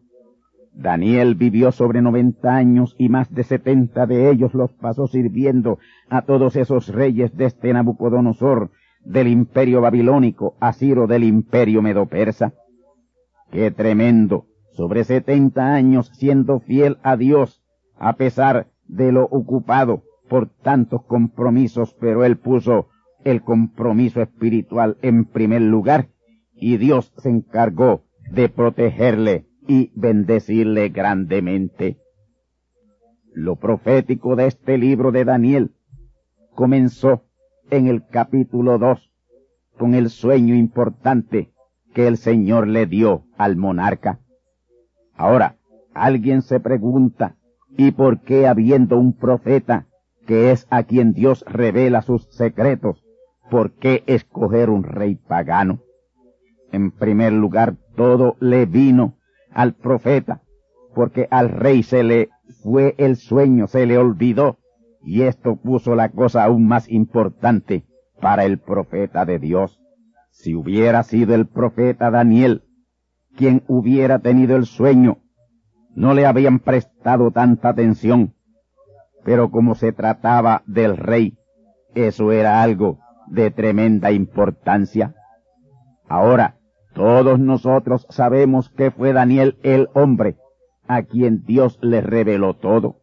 Daniel 0.73 1.35
vivió 1.35 1.71
sobre 1.71 2.01
noventa 2.01 2.55
años 2.55 2.95
y 2.99 3.09
más 3.09 3.33
de 3.33 3.43
setenta 3.43 4.05
de 4.05 4.29
ellos 4.29 4.53
los 4.53 4.73
pasó 4.73 5.07
sirviendo 5.07 5.79
a 6.07 6.21
todos 6.21 6.55
esos 6.55 6.89
reyes 6.89 7.35
de 7.35 7.45
este 7.45 7.73
Nabucodonosor, 7.73 8.69
del 9.03 9.27
imperio 9.27 9.81
babilónico, 9.81 10.55
a 10.59 10.73
Ciro 10.73 11.07
del 11.07 11.23
imperio 11.23 11.81
medo-persa. 11.81 12.53
¡Qué 13.51 13.71
tremendo! 13.71 14.46
Sobre 14.77 15.05
setenta 15.05 15.73
años 15.73 16.11
siendo 16.13 16.59
fiel 16.59 16.99
a 17.01 17.17
Dios, 17.17 17.63
a 17.97 18.13
pesar 18.13 18.67
de 18.87 19.11
lo 19.11 19.23
ocupado 19.23 20.03
por 20.29 20.49
tantos 20.49 21.03
compromisos, 21.03 21.95
pero 21.99 22.23
él 22.23 22.37
puso 22.37 22.87
el 23.23 23.41
compromiso 23.41 24.21
espiritual 24.21 24.97
en 25.01 25.25
primer 25.25 25.63
lugar 25.63 26.09
y 26.53 26.77
Dios 26.77 27.11
se 27.17 27.29
encargó 27.29 28.03
de 28.31 28.49
protegerle 28.49 29.47
y 29.67 29.91
bendecirle 29.95 30.89
grandemente. 30.89 31.97
Lo 33.33 33.55
profético 33.55 34.35
de 34.35 34.45
este 34.45 34.77
libro 34.77 35.11
de 35.11 35.25
Daniel 35.25 35.71
comenzó 36.53 37.23
en 37.71 37.87
el 37.87 38.05
capítulo 38.05 38.77
2 38.77 39.11
con 39.75 39.95
el 39.95 40.11
sueño 40.11 40.53
importante 40.53 41.51
que 41.95 42.05
el 42.05 42.17
Señor 42.17 42.67
le 42.67 42.85
dio 42.85 43.23
al 43.39 43.55
monarca. 43.55 44.19
Ahora, 45.17 45.55
alguien 45.95 46.43
se 46.43 46.59
pregunta, 46.59 47.35
¿y 47.75 47.91
por 47.91 48.21
qué 48.21 48.47
habiendo 48.47 48.97
un 48.97 49.13
profeta 49.13 49.87
que 50.27 50.51
es 50.51 50.67
a 50.69 50.83
quien 50.83 51.13
Dios 51.13 51.43
revela 51.47 52.03
sus 52.03 52.27
secretos, 52.29 53.03
por 53.49 53.71
qué 53.71 54.03
escoger 54.05 54.69
un 54.69 54.83
rey 54.83 55.15
pagano? 55.15 55.79
En 56.71 56.91
primer 56.91 57.33
lugar, 57.33 57.75
todo 57.95 58.35
le 58.39 58.67
vino 58.67 59.17
al 59.51 59.73
profeta, 59.73 60.43
porque 60.93 61.27
al 61.31 61.49
rey 61.49 61.81
se 61.81 62.03
le 62.03 62.29
fue 62.61 62.93
el 62.99 63.15
sueño, 63.15 63.67
se 63.67 63.87
le 63.87 63.97
olvidó, 63.97 64.57
y 65.03 65.23
esto 65.23 65.55
puso 65.55 65.95
la 65.95 66.09
cosa 66.09 66.43
aún 66.43 66.67
más 66.67 66.89
importante 66.91 67.85
para 68.21 68.45
el 68.45 68.59
profeta 68.59 69.25
de 69.25 69.39
Dios. 69.39 69.79
Si 70.29 70.53
hubiera 70.53 71.01
sido 71.01 71.33
el 71.33 71.47
profeta 71.47 72.11
Daniel 72.11 72.66
quien 73.37 73.63
hubiera 73.67 74.19
tenido 74.19 74.57
el 74.57 74.65
sueño, 74.65 75.19
no 75.95 76.13
le 76.13 76.25
habían 76.25 76.59
prestado 76.59 77.31
tanta 77.31 77.69
atención, 77.69 78.33
pero 79.23 79.49
como 79.51 79.75
se 79.75 79.93
trataba 79.93 80.63
del 80.65 80.97
rey, 80.97 81.37
eso 81.95 82.31
era 82.31 82.61
algo 82.61 82.99
de 83.27 83.51
tremenda 83.51 84.11
importancia. 84.11 85.15
Ahora, 86.09 86.57
todos 86.93 87.39
nosotros 87.39 88.07
sabemos 88.09 88.69
que 88.69 88.91
fue 88.91 89.13
Daniel 89.13 89.57
el 89.63 89.87
hombre 89.93 90.37
a 90.87 91.03
quien 91.03 91.43
Dios 91.43 91.77
le 91.81 92.01
reveló 92.01 92.55
todo. 92.55 93.01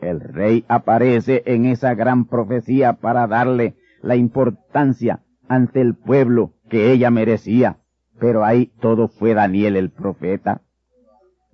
El 0.00 0.20
rey 0.20 0.64
aparece 0.68 1.42
en 1.46 1.66
esa 1.66 1.94
gran 1.94 2.26
profecía 2.26 2.94
para 2.94 3.26
darle 3.26 3.76
la 4.00 4.16
importancia 4.16 5.22
ante 5.48 5.80
el 5.80 5.94
pueblo 5.94 6.54
que 6.68 6.92
ella 6.92 7.10
merecía, 7.10 7.81
pero 8.22 8.44
ahí 8.44 8.66
todo 8.80 9.08
fue 9.08 9.34
Daniel 9.34 9.74
el 9.74 9.90
profeta. 9.90 10.62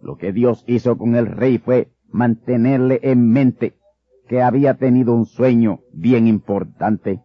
Lo 0.02 0.18
que 0.18 0.34
Dios 0.34 0.64
hizo 0.66 0.98
con 0.98 1.16
el 1.16 1.24
rey 1.24 1.56
fue 1.56 1.88
mantenerle 2.10 3.00
en 3.04 3.32
mente 3.32 3.78
que 4.28 4.42
había 4.42 4.74
tenido 4.74 5.14
un 5.14 5.24
sueño 5.24 5.80
bien 5.94 6.26
importante 6.26 7.22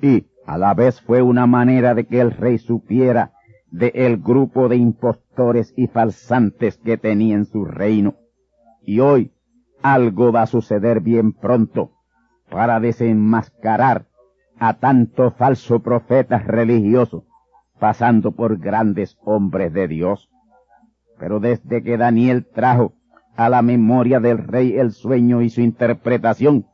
y 0.00 0.28
a 0.46 0.58
la 0.58 0.74
vez 0.74 1.00
fue 1.00 1.22
una 1.22 1.48
manera 1.48 1.96
de 1.96 2.06
que 2.06 2.20
el 2.20 2.30
rey 2.30 2.58
supiera 2.58 3.32
de 3.68 3.90
el 3.96 4.18
grupo 4.18 4.68
de 4.68 4.76
impostores 4.76 5.74
y 5.76 5.88
falsantes 5.88 6.78
que 6.78 6.96
tenía 6.96 7.34
en 7.34 7.46
su 7.46 7.64
reino. 7.64 8.14
Y 8.80 9.00
hoy 9.00 9.32
algo 9.82 10.30
va 10.30 10.42
a 10.42 10.46
suceder 10.46 11.00
bien 11.00 11.32
pronto 11.32 11.90
para 12.48 12.78
desenmascarar 12.78 14.06
a 14.60 14.74
tanto 14.74 15.32
falso 15.32 15.80
profetas 15.80 16.46
religiosos, 16.46 17.24
pasando 17.78 18.32
por 18.32 18.58
grandes 18.58 19.16
hombres 19.24 19.72
de 19.72 19.88
Dios. 19.88 20.30
Pero 21.18 21.40
desde 21.40 21.82
que 21.82 21.96
Daniel 21.96 22.46
trajo 22.46 22.94
a 23.36 23.48
la 23.48 23.62
memoria 23.62 24.20
del 24.20 24.38
rey 24.38 24.76
el 24.76 24.92
sueño 24.92 25.42
y 25.42 25.50
su 25.50 25.60
interpretación, 25.60 26.66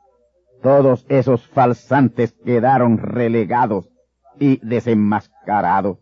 todos 0.63 1.07
esos 1.09 1.47
falsantes 1.49 2.33
quedaron 2.45 2.99
relegados 2.99 3.89
y 4.39 4.59
desenmascarados. 4.67 5.99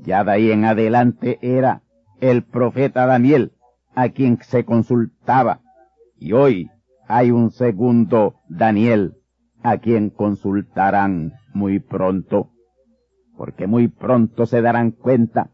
Ya 0.00 0.24
de 0.24 0.32
ahí 0.32 0.50
en 0.50 0.64
adelante 0.64 1.38
era 1.42 1.82
el 2.20 2.42
profeta 2.42 3.06
Daniel 3.06 3.52
a 3.94 4.10
quien 4.10 4.38
se 4.42 4.64
consultaba. 4.64 5.60
Y 6.18 6.32
hoy 6.32 6.70
hay 7.08 7.30
un 7.30 7.50
segundo 7.50 8.40
Daniel 8.48 9.14
a 9.62 9.78
quien 9.78 10.10
consultarán 10.10 11.34
muy 11.52 11.80
pronto. 11.80 12.50
Porque 13.36 13.66
muy 13.66 13.88
pronto 13.88 14.46
se 14.46 14.62
darán 14.62 14.90
cuenta 14.90 15.50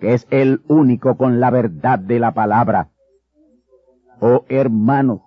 que 0.00 0.14
es 0.14 0.26
el 0.30 0.62
único 0.68 1.16
con 1.16 1.40
la 1.40 1.50
verdad 1.50 1.98
de 1.98 2.18
la 2.18 2.32
palabra. 2.32 2.90
Oh 4.20 4.44
hermanos, 4.48 5.20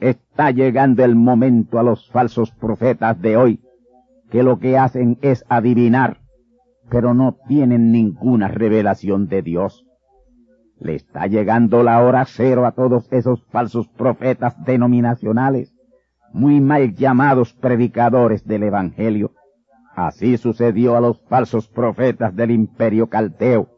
está 0.00 0.50
llegando 0.50 1.04
el 1.04 1.14
momento 1.14 1.78
a 1.78 1.82
los 1.82 2.10
falsos 2.10 2.50
profetas 2.52 3.20
de 3.20 3.36
hoy, 3.36 3.60
que 4.30 4.42
lo 4.42 4.58
que 4.58 4.78
hacen 4.78 5.18
es 5.22 5.44
adivinar, 5.48 6.18
pero 6.88 7.14
no 7.14 7.36
tienen 7.46 7.92
ninguna 7.92 8.48
revelación 8.48 9.28
de 9.28 9.42
Dios. 9.42 9.86
Le 10.78 10.96
está 10.96 11.26
llegando 11.26 11.82
la 11.84 12.02
hora 12.02 12.24
cero 12.24 12.66
a 12.66 12.72
todos 12.72 13.06
esos 13.12 13.44
falsos 13.46 13.88
profetas 13.88 14.56
denominacionales, 14.64 15.72
muy 16.32 16.60
mal 16.60 16.94
llamados 16.94 17.52
predicadores 17.52 18.44
del 18.44 18.64
Evangelio. 18.64 19.32
Así 19.94 20.38
sucedió 20.38 20.96
a 20.96 21.00
los 21.00 21.20
falsos 21.28 21.68
profetas 21.68 22.34
del 22.34 22.50
imperio 22.50 23.08
caldeo. 23.08 23.68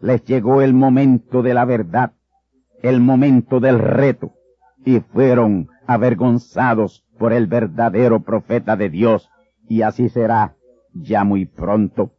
Les 0.00 0.24
llegó 0.24 0.62
el 0.62 0.72
momento 0.72 1.42
de 1.42 1.52
la 1.52 1.64
verdad, 1.64 2.12
el 2.82 3.00
momento 3.00 3.60
del 3.60 3.78
reto, 3.78 4.32
y 4.84 5.00
fueron 5.00 5.68
avergonzados 5.86 7.04
por 7.18 7.34
el 7.34 7.46
verdadero 7.46 8.20
profeta 8.20 8.76
de 8.76 8.88
Dios, 8.88 9.28
y 9.68 9.82
así 9.82 10.08
será 10.08 10.56
ya 10.94 11.24
muy 11.24 11.44
pronto. 11.44 12.12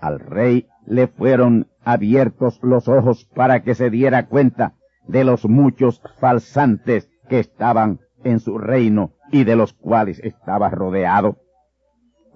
Al 0.00 0.18
rey 0.18 0.66
le 0.86 1.06
fueron 1.06 1.68
abiertos 1.84 2.58
los 2.62 2.88
ojos 2.88 3.26
para 3.34 3.62
que 3.62 3.74
se 3.74 3.90
diera 3.90 4.26
cuenta 4.26 4.74
de 5.06 5.24
los 5.24 5.46
muchos 5.46 6.00
falsantes 6.18 7.10
que 7.28 7.40
estaban 7.40 8.00
en 8.24 8.40
su 8.40 8.58
reino 8.58 9.12
y 9.30 9.44
de 9.44 9.56
los 9.56 9.74
cuales 9.74 10.18
estaba 10.20 10.70
rodeado. 10.70 11.36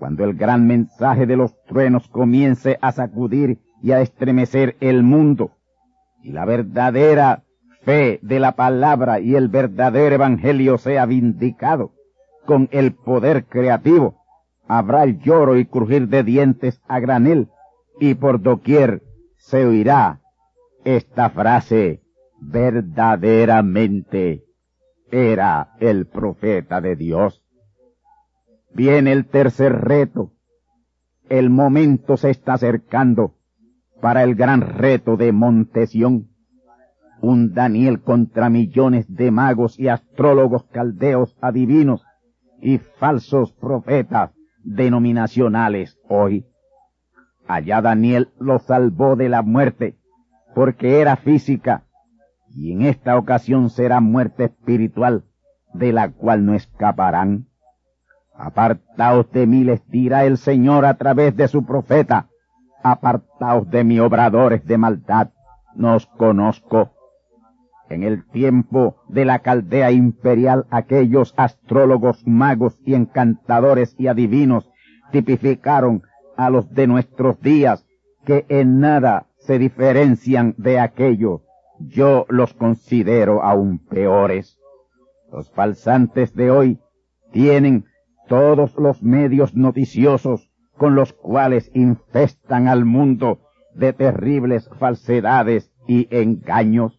Cuando 0.02 0.24
el 0.24 0.34
gran 0.34 0.66
mensaje 0.66 1.26
de 1.26 1.36
los 1.36 1.54
truenos 1.62 2.08
comience 2.08 2.76
a 2.80 2.90
sacudir 2.90 3.60
y 3.84 3.92
a 3.92 4.00
estremecer 4.00 4.76
el 4.80 5.04
mundo, 5.04 5.52
y 6.24 6.32
la 6.32 6.44
verdadera 6.44 7.44
fe 7.82 8.18
de 8.20 8.40
la 8.40 8.56
palabra 8.56 9.20
y 9.20 9.36
el 9.36 9.46
verdadero 9.46 10.16
evangelio 10.16 10.76
sea 10.76 11.06
vindicado 11.06 11.92
con 12.46 12.68
el 12.72 12.96
poder 12.96 13.44
creativo, 13.44 14.16
habrá 14.66 15.06
lloro 15.06 15.56
y 15.56 15.66
crujir 15.66 16.08
de 16.08 16.24
dientes 16.24 16.82
a 16.88 16.98
granel, 16.98 17.50
y 18.00 18.14
por 18.14 18.42
doquier 18.42 19.04
se 19.36 19.64
oirá 19.64 20.18
esta 20.84 21.30
frase, 21.30 22.02
verdaderamente 22.40 24.42
era 25.12 25.76
el 25.78 26.08
profeta 26.08 26.80
de 26.80 26.96
Dios. 26.96 27.41
Viene 28.74 29.12
el 29.12 29.26
tercer 29.26 29.72
reto. 29.72 30.32
El 31.28 31.50
momento 31.50 32.16
se 32.16 32.30
está 32.30 32.54
acercando 32.54 33.34
para 34.00 34.22
el 34.22 34.34
gran 34.34 34.60
reto 34.60 35.16
de 35.16 35.32
Montesión 35.32 36.32
un 37.22 37.54
Daniel 37.54 38.00
contra 38.00 38.50
millones 38.50 39.06
de 39.14 39.30
magos 39.30 39.78
y 39.78 39.88
astrólogos 39.88 40.64
caldeos 40.64 41.36
adivinos 41.40 42.04
y 42.60 42.78
falsos 42.78 43.52
profetas 43.52 44.32
denominacionales 44.64 45.98
hoy. 46.08 46.46
Allá 47.46 47.80
Daniel 47.80 48.30
lo 48.40 48.58
salvó 48.58 49.14
de 49.14 49.28
la 49.28 49.42
muerte 49.42 49.96
porque 50.54 51.00
era 51.00 51.16
física 51.16 51.84
y 52.50 52.72
en 52.72 52.82
esta 52.82 53.16
ocasión 53.16 53.70
será 53.70 54.00
muerte 54.00 54.44
espiritual 54.44 55.24
de 55.72 55.92
la 55.92 56.10
cual 56.10 56.44
no 56.44 56.54
escaparán. 56.54 57.46
Apartaos 58.34 59.30
de 59.32 59.46
mí, 59.46 59.64
les 59.64 59.86
dirá 59.88 60.24
el 60.24 60.38
Señor 60.38 60.84
a 60.84 60.94
través 60.94 61.36
de 61.36 61.48
su 61.48 61.64
profeta. 61.64 62.28
Apartaos 62.82 63.70
de 63.70 63.84
mi 63.84 64.00
obradores 64.00 64.64
de 64.66 64.78
maldad. 64.78 65.30
No 65.74 65.94
os 65.94 66.06
conozco 66.06 66.90
en 67.92 68.02
el 68.02 68.24
tiempo 68.24 68.96
de 69.08 69.24
la 69.24 69.40
caldea 69.40 69.90
imperial 69.92 70.66
aquellos 70.70 71.34
astrólogos, 71.36 72.26
magos 72.26 72.78
y 72.84 72.94
encantadores 72.94 73.94
y 73.98 74.08
adivinos 74.08 74.70
tipificaron 75.10 76.02
a 76.36 76.48
los 76.48 76.72
de 76.72 76.86
nuestros 76.86 77.40
días 77.40 77.86
que 78.24 78.46
en 78.48 78.80
nada 78.80 79.26
se 79.38 79.58
diferencian 79.58 80.54
de 80.56 80.80
aquellos. 80.80 81.42
Yo 81.78 82.24
los 82.28 82.54
considero 82.54 83.42
aún 83.42 83.78
peores. 83.78 84.58
Los 85.30 85.50
falsantes 85.50 86.34
de 86.34 86.50
hoy 86.50 86.80
tienen 87.32 87.84
todos 88.32 88.74
los 88.78 89.02
medios 89.02 89.54
noticiosos 89.54 90.48
con 90.78 90.94
los 90.94 91.12
cuales 91.12 91.70
infestan 91.74 92.66
al 92.66 92.86
mundo 92.86 93.40
de 93.74 93.92
terribles 93.92 94.70
falsedades 94.78 95.70
y 95.86 96.08
engaños. 96.10 96.98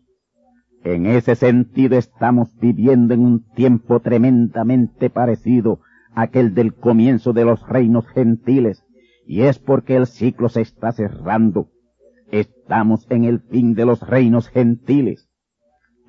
En 0.84 1.08
ese 1.08 1.34
sentido 1.34 1.98
estamos 1.98 2.56
viviendo 2.60 3.16
en 3.16 3.22
un 3.22 3.52
tiempo 3.56 4.00
tremendamente 4.00 5.10
parecido 5.10 5.80
a 6.14 6.22
aquel 6.22 6.54
del 6.54 6.76
comienzo 6.76 7.34
de 7.34 7.46
los 7.46 7.68
reinos 7.68 8.08
gentiles, 8.10 8.84
y 9.26 9.42
es 9.42 9.58
porque 9.58 9.96
el 9.96 10.06
ciclo 10.06 10.50
se 10.50 10.62
está 10.62 10.92
cerrando. 10.92 11.70
Estamos 12.30 13.08
en 13.10 13.24
el 13.24 13.40
fin 13.40 13.74
de 13.74 13.88
los 13.88 14.08
reinos 14.08 14.50
gentiles. 14.50 15.32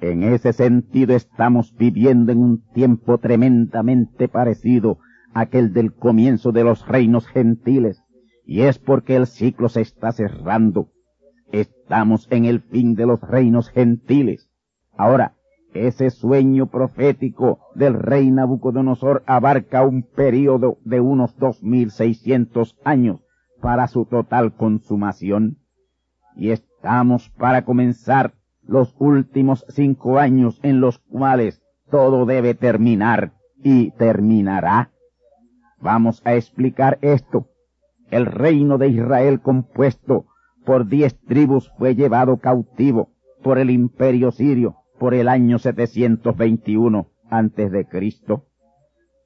En 0.02 0.22
ese 0.22 0.52
sentido 0.52 1.16
estamos 1.16 1.74
viviendo 1.78 2.30
en 2.30 2.40
un 2.40 2.62
tiempo 2.74 3.16
tremendamente 3.16 4.28
parecido 4.28 4.98
aquel 5.34 5.72
del 5.72 5.92
comienzo 5.92 6.52
de 6.52 6.64
los 6.64 6.86
reinos 6.86 7.26
gentiles, 7.26 8.02
y 8.46 8.62
es 8.62 8.78
porque 8.78 9.16
el 9.16 9.26
ciclo 9.26 9.68
se 9.68 9.80
está 9.80 10.12
cerrando. 10.12 10.90
Estamos 11.52 12.26
en 12.30 12.44
el 12.44 12.60
fin 12.60 12.94
de 12.94 13.06
los 13.06 13.20
reinos 13.20 13.68
gentiles. 13.68 14.48
Ahora, 14.96 15.34
ese 15.74 16.10
sueño 16.10 16.66
profético 16.66 17.58
del 17.74 17.94
rey 17.94 18.30
Nabucodonosor 18.30 19.24
abarca 19.26 19.84
un 19.84 20.02
período 20.02 20.78
de 20.84 21.00
unos 21.00 21.36
dos 21.36 21.62
mil 21.62 21.90
seiscientos 21.90 22.76
años 22.84 23.20
para 23.60 23.88
su 23.88 24.04
total 24.04 24.54
consumación. 24.54 25.58
Y 26.36 26.50
estamos 26.50 27.30
para 27.30 27.64
comenzar 27.64 28.34
los 28.62 28.94
últimos 28.98 29.64
cinco 29.68 30.18
años 30.18 30.60
en 30.62 30.80
los 30.80 30.98
cuales 30.98 31.60
todo 31.90 32.24
debe 32.24 32.54
terminar 32.54 33.32
y 33.62 33.90
terminará. 33.92 34.90
Vamos 35.84 36.22
a 36.24 36.34
explicar 36.34 36.98
esto. 37.02 37.46
El 38.10 38.24
reino 38.24 38.78
de 38.78 38.88
Israel 38.88 39.42
compuesto 39.42 40.24
por 40.64 40.88
diez 40.88 41.14
tribus 41.28 41.70
fue 41.76 41.94
llevado 41.94 42.38
cautivo 42.38 43.10
por 43.42 43.58
el 43.58 43.68
imperio 43.68 44.30
sirio 44.30 44.76
por 44.98 45.12
el 45.12 45.28
año 45.28 45.58
721 45.58 47.08
antes 47.28 47.70
de 47.70 47.84
Cristo. 47.84 48.46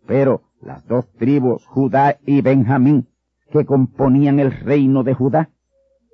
Pero 0.05 0.43
las 0.61 0.85
dos 0.89 1.09
tribus, 1.13 1.65
Judá 1.65 2.19
y 2.27 2.41
Benjamín, 2.41 3.07
que 3.53 3.65
componían 3.65 4.41
el 4.41 4.51
reino 4.51 5.05
de 5.05 5.15
Judá, 5.15 5.51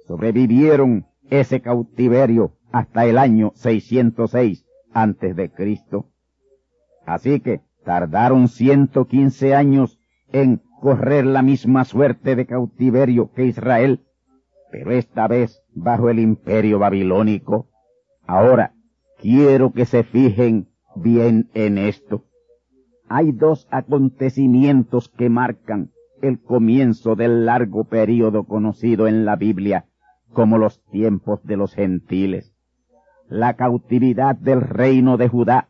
sobrevivieron 0.07 1.07
ese 1.31 1.63
cautiverio 1.63 2.53
hasta 2.71 3.07
el 3.07 3.17
año 3.17 3.53
606 3.55 4.67
antes 4.93 5.37
de 5.37 5.51
Cristo. 5.51 6.11
Así 7.07 7.41
que 7.41 7.63
tardaron 7.83 8.49
115 8.49 9.55
años 9.55 9.99
en 10.33 10.63
correr 10.81 11.25
la 11.25 11.43
misma 11.43 11.85
suerte 11.85 12.37
de 12.37 12.47
cautiverio 12.47 13.31
que 13.33 13.47
Israel, 13.47 14.01
pero 14.71 14.91
esta 14.91 15.29
vez 15.29 15.63
bajo 15.75 16.11
el 16.11 16.19
imperio 16.19 16.79
babilónico. 16.79 17.69
Ahora, 18.27 18.75
quiero 19.19 19.73
que 19.73 19.87
se 19.87 20.03
fijen 20.03 20.69
bien 20.97 21.51
en 21.55 21.79
esto. 21.79 22.25
hay 23.09 23.33
dos 23.33 23.69
acontecimientos 23.71 25.09
que 25.09 25.29
marcan 25.29 25.91
el 26.23 26.41
comienzo 26.41 27.17
del 27.17 27.45
largo 27.47 27.85
período 27.85 28.45
conocido 28.45 29.07
en 29.07 29.25
la 29.25 29.37
Biblia 29.37 29.87
como 30.33 30.59
los 30.59 30.83
tiempos 30.91 31.45
de 31.45 31.57
los 31.57 31.75
gentiles. 31.75 32.55
La 33.29 33.55
cautividad 33.55 34.37
del 34.37 34.61
reino 34.61 35.17
de 35.17 35.29
Judá 35.29 35.69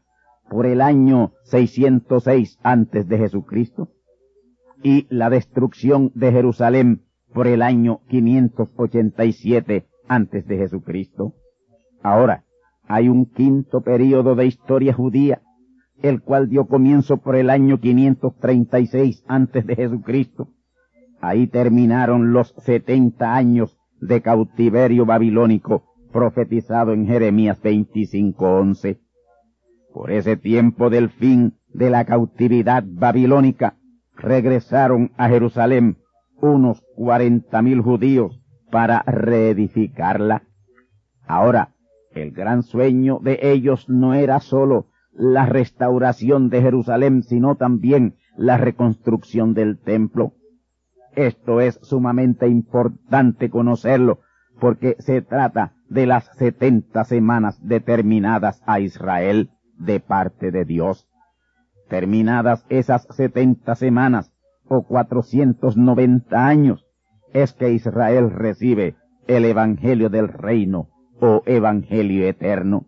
por 0.48 0.66
el 0.66 0.80
año 0.80 1.32
606 1.44 2.58
antes 2.62 3.08
de 3.08 3.18
Jesucristo 3.18 3.90
y 4.84 5.06
la 5.08 5.30
destrucción 5.30 6.12
de 6.14 6.30
Jerusalén 6.30 7.02
por 7.32 7.48
el 7.48 7.62
año 7.62 8.02
587 8.08 9.86
antes 10.06 10.46
de 10.46 10.58
Jesucristo. 10.58 11.32
Ahora, 12.02 12.44
hay 12.86 13.08
un 13.08 13.24
quinto 13.24 13.80
período 13.80 14.34
de 14.34 14.46
historia 14.46 14.92
judía, 14.92 15.40
el 16.02 16.20
cual 16.20 16.50
dio 16.50 16.66
comienzo 16.66 17.16
por 17.16 17.34
el 17.34 17.48
año 17.48 17.80
536 17.80 19.24
antes 19.26 19.66
de 19.66 19.74
Jesucristo. 19.74 20.50
Ahí 21.20 21.46
terminaron 21.46 22.34
los 22.34 22.54
setenta 22.58 23.34
años 23.34 23.78
de 24.02 24.20
cautiverio 24.20 25.06
babilónico 25.06 25.94
profetizado 26.12 26.92
en 26.92 27.06
Jeremías 27.06 27.58
25:11. 27.62 28.98
Por 29.94 30.10
ese 30.12 30.36
tiempo 30.36 30.90
del 30.90 31.08
fin 31.08 31.54
de 31.72 31.88
la 31.88 32.04
cautividad 32.04 32.84
babilónica, 32.86 33.78
regresaron 34.16 35.12
a 35.16 35.28
Jerusalén 35.28 35.98
unos 36.40 36.82
cuarenta 36.96 37.62
mil 37.62 37.80
judíos 37.80 38.40
para 38.70 39.02
reedificarla. 39.02 40.42
Ahora, 41.26 41.70
el 42.12 42.32
gran 42.32 42.62
sueño 42.62 43.18
de 43.22 43.38
ellos 43.42 43.88
no 43.88 44.14
era 44.14 44.40
sólo 44.40 44.86
la 45.12 45.46
restauración 45.46 46.50
de 46.50 46.60
Jerusalén, 46.60 47.22
sino 47.22 47.56
también 47.56 48.16
la 48.36 48.56
reconstrucción 48.56 49.54
del 49.54 49.78
templo. 49.78 50.32
Esto 51.14 51.60
es 51.60 51.78
sumamente 51.82 52.48
importante 52.48 53.48
conocerlo, 53.48 54.20
porque 54.60 54.96
se 54.98 55.22
trata 55.22 55.74
de 55.88 56.06
las 56.06 56.24
setenta 56.36 57.04
semanas 57.04 57.60
determinadas 57.66 58.62
a 58.66 58.80
Israel 58.80 59.50
de 59.78 60.00
parte 60.00 60.50
de 60.50 60.64
Dios. 60.64 61.08
Terminadas 61.88 62.64
esas 62.68 63.06
setenta 63.10 63.74
semanas, 63.74 64.32
o 64.66 64.82
cuatrocientos 64.82 65.76
noventa 65.76 66.46
años, 66.46 66.86
es 67.32 67.52
que 67.52 67.72
Israel 67.72 68.30
recibe 68.30 68.96
el 69.26 69.44
Evangelio 69.44 70.08
del 70.08 70.28
Reino 70.28 70.88
o 71.20 71.42
Evangelio 71.46 72.26
Eterno. 72.26 72.86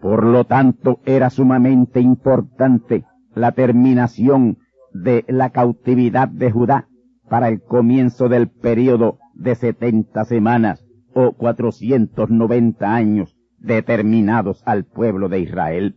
Por 0.00 0.24
lo 0.24 0.44
tanto, 0.44 1.00
era 1.06 1.30
sumamente 1.30 2.00
importante 2.00 3.04
la 3.34 3.52
terminación 3.52 4.58
de 4.92 5.24
la 5.28 5.50
cautividad 5.50 6.28
de 6.28 6.50
Judá 6.50 6.88
para 7.28 7.48
el 7.48 7.62
comienzo 7.62 8.28
del 8.28 8.48
período 8.48 9.18
de 9.34 9.54
setenta 9.54 10.24
semanas 10.24 10.84
o 11.14 11.32
cuatrocientos 11.32 12.30
noventa 12.30 12.94
años 12.94 13.36
determinados 13.58 14.62
al 14.66 14.84
pueblo 14.84 15.28
de 15.28 15.40
Israel. 15.40 15.96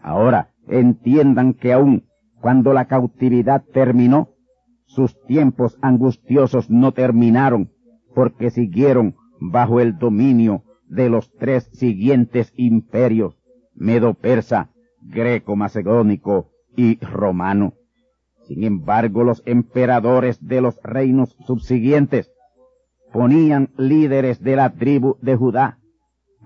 Ahora 0.00 0.50
entiendan 0.68 1.54
que 1.54 1.72
aun 1.72 2.08
cuando 2.40 2.72
la 2.72 2.86
cautividad 2.86 3.64
terminó, 3.72 4.30
sus 4.86 5.20
tiempos 5.26 5.76
angustiosos 5.82 6.70
no 6.70 6.92
terminaron 6.92 7.72
porque 8.14 8.50
siguieron 8.50 9.16
bajo 9.40 9.80
el 9.80 9.98
dominio 9.98 10.64
de 10.88 11.10
los 11.10 11.32
tres 11.34 11.68
siguientes 11.72 12.52
imperios, 12.56 13.38
medo-persa, 13.74 14.70
greco-macedónico 15.02 16.50
y 16.76 16.98
romano. 17.04 17.74
Sin 18.46 18.64
embargo, 18.64 19.24
los 19.24 19.42
emperadores 19.44 20.44
de 20.44 20.60
los 20.60 20.80
reinos 20.82 21.36
subsiguientes 21.46 22.32
ponían 23.12 23.70
líderes 23.76 24.42
de 24.42 24.56
la 24.56 24.70
tribu 24.70 25.16
de 25.20 25.36
Judá 25.36 25.78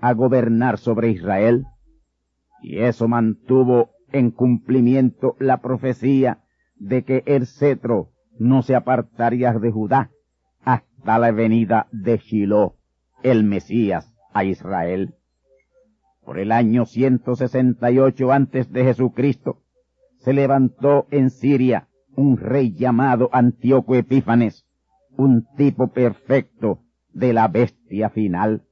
a 0.01 0.13
gobernar 0.13 0.77
sobre 0.77 1.11
Israel, 1.11 1.65
y 2.61 2.79
eso 2.79 3.07
mantuvo 3.07 3.92
en 4.13 4.31
cumplimiento 4.31 5.35
la 5.39 5.57
profecía 5.57 6.43
de 6.75 7.03
que 7.03 7.23
el 7.25 7.47
cetro 7.47 8.11
no 8.39 8.61
se 8.61 8.75
apartaría 8.75 9.51
de 9.53 9.71
Judá 9.71 10.11
hasta 10.63 11.19
la 11.19 11.31
venida 11.31 11.87
de 11.91 12.17
Shiloh, 12.17 12.75
el 13.23 13.43
Mesías, 13.43 14.13
a 14.33 14.45
Israel. 14.45 15.15
Por 16.23 16.39
el 16.39 16.51
año 16.51 16.85
168 16.85 18.31
antes 18.31 18.71
de 18.71 18.83
Jesucristo, 18.85 19.61
se 20.19 20.33
levantó 20.33 21.07
en 21.11 21.29
Siria 21.29 21.89
un 22.15 22.37
rey 22.37 22.73
llamado 22.73 23.29
Antíoco 23.33 23.95
Epífanes, 23.95 24.65
un 25.17 25.45
tipo 25.57 25.89
perfecto 25.89 26.79
de 27.11 27.33
la 27.33 27.47
bestia 27.47 28.09
final. 28.09 28.63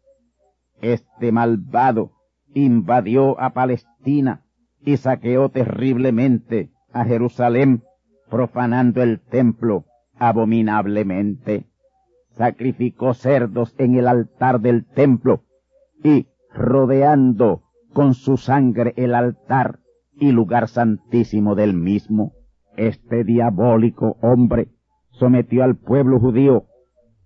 Este 0.81 1.31
malvado 1.31 2.13
invadió 2.53 3.39
a 3.39 3.53
Palestina 3.53 4.43
y 4.83 4.97
saqueó 4.97 5.49
terriblemente 5.49 6.71
a 6.91 7.05
Jerusalén, 7.05 7.83
profanando 8.29 9.01
el 9.01 9.19
templo 9.19 9.85
abominablemente. 10.17 11.65
Sacrificó 12.31 13.13
cerdos 13.13 13.75
en 13.77 13.95
el 13.95 14.07
altar 14.07 14.61
del 14.61 14.85
templo 14.85 15.43
y 16.03 16.27
rodeando 16.53 17.63
con 17.93 18.13
su 18.13 18.37
sangre 18.37 18.93
el 18.95 19.13
altar 19.15 19.79
y 20.13 20.31
lugar 20.31 20.67
santísimo 20.67 21.55
del 21.55 21.73
mismo. 21.73 22.33
Este 22.77 23.23
diabólico 23.23 24.17
hombre 24.21 24.69
sometió 25.11 25.63
al 25.63 25.75
pueblo 25.75 26.19
judío 26.19 26.65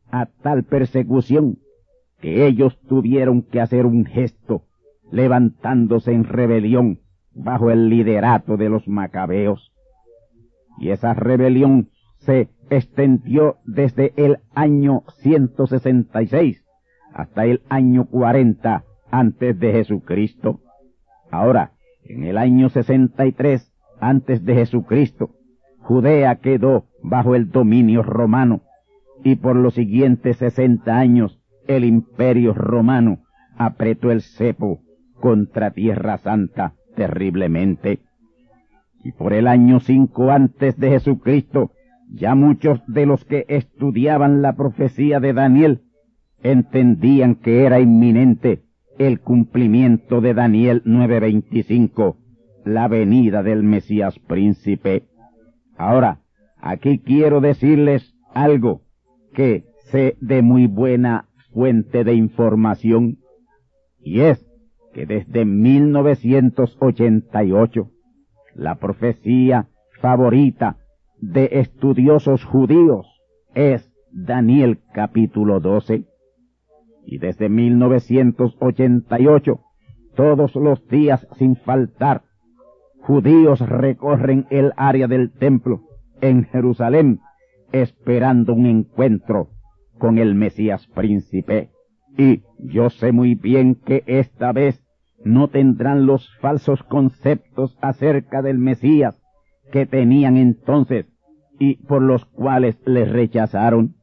a 0.10 0.26
tal 0.26 0.64
persecución 0.64 1.60
que 2.20 2.48
ellos 2.48 2.80
tuvieron 2.88 3.44
que 3.44 3.62
hacer 3.62 3.86
un 3.86 4.06
gesto 4.06 4.64
levantándose 5.12 6.14
en 6.14 6.24
rebelión 6.24 7.00
bajo 7.36 7.70
el 7.70 7.90
liderato 7.90 8.58
de 8.58 8.70
los 8.70 8.88
macabeos. 8.88 9.72
Y 10.80 10.90
esa 10.90 11.14
rebelión 11.14 11.90
se 12.18 12.50
extendió 12.70 13.58
desde 13.66 14.14
el 14.16 14.40
año 14.56 15.04
166 15.20 16.64
hasta 17.14 17.46
el 17.46 17.62
año 17.70 18.06
40 18.06 18.84
antes 19.12 19.60
de 19.60 19.72
Jesucristo. 19.72 20.60
Ahora, 21.32 21.74
en 22.04 22.24
el 22.24 22.38
año 22.38 22.70
63 22.70 23.72
antes 24.00 24.44
de 24.44 24.56
Jesucristo, 24.56 25.32
Judea 25.80 26.38
quedó 26.38 26.86
bajo 27.04 27.36
el 27.36 27.52
dominio 27.52 28.02
romano 28.02 28.62
y 29.24 29.36
por 29.36 29.56
los 29.56 29.76
siguientes 29.76 30.38
60 30.38 30.98
años 30.98 31.40
el 31.68 31.86
imperio 31.86 32.54
romano 32.54 33.20
apretó 33.58 34.12
el 34.12 34.22
cepo 34.22 34.82
contra 35.20 35.72
Tierra 35.72 36.18
Santa 36.18 36.74
terriblemente. 36.96 38.00
Y 39.04 39.12
por 39.12 39.34
el 39.34 39.48
año 39.48 39.80
5 39.80 40.32
antes 40.32 40.78
de 40.78 40.90
Jesucristo, 40.90 41.72
ya 42.12 42.36
muchos 42.36 42.82
de 42.88 43.06
los 43.06 43.24
que 43.26 43.46
estudiaban 43.48 44.42
la 44.42 44.56
profecía 44.56 45.20
de 45.20 45.34
Daniel 45.34 45.82
entendían 46.42 47.36
que 47.36 47.64
era 47.64 47.80
inminente 47.80 48.62
el 48.98 49.20
cumplimiento 49.20 50.22
de 50.22 50.34
Daniel 50.34 50.82
9:25, 50.86 52.18
la 52.64 52.88
venida 52.88 53.44
del 53.44 53.64
Mesías 53.64 54.20
príncipe. 54.20 55.04
Ahora, 55.78 56.22
aquí 56.58 57.00
quiero 57.00 57.42
decirles 57.42 58.16
algo 58.34 58.82
que 59.34 59.66
sé 59.92 60.18
de 60.22 60.42
muy 60.42 60.68
buena 60.68 61.28
fuente 61.52 62.04
de 62.04 62.14
información, 62.14 63.18
y 64.00 64.22
es 64.22 64.45
que 64.96 65.06
desde 65.06 65.44
1988 65.44 67.92
la 68.56 68.76
profecía 68.76 69.68
favorita 70.00 70.78
de 71.20 71.50
estudiosos 71.52 72.46
judíos 72.46 73.06
es 73.54 73.92
Daniel 74.14 74.80
capítulo 74.94 75.60
12 75.60 76.06
y 77.06 77.18
desde 77.18 77.50
1988, 77.50 79.60
todos 80.16 80.56
los 80.56 80.88
días 80.88 81.28
sin 81.38 81.58
faltar, 81.58 82.22
judíos 83.02 83.60
recorren 83.60 84.48
el 84.50 84.72
área 84.78 85.10
del 85.10 85.34
templo 85.34 85.82
en 86.22 86.46
Jerusalén 86.46 87.20
esperando 87.74 88.54
un 88.54 88.66
encuentro 88.66 89.50
con 89.98 90.20
el 90.20 90.36
Mesías 90.36 90.88
príncipe. 90.88 91.72
Y 92.18 92.44
yo 92.60 92.90
sé 92.90 93.12
muy 93.12 93.36
bien 93.36 93.76
que 93.76 94.06
esta 94.08 94.54
vez 94.54 94.85
no 95.26 95.50
tendrán 95.50 96.06
los 96.06 96.30
falsos 96.40 96.84
conceptos 96.84 97.78
acerca 97.82 98.42
del 98.42 98.60
Mesías 98.60 99.22
que 99.72 99.86
tenían 99.86 100.38
entonces 100.38 101.08
y 101.60 101.78
por 101.88 102.02
los 102.02 102.26
cuales 102.26 102.78
les 102.86 103.12
rechazaron. 103.12 103.96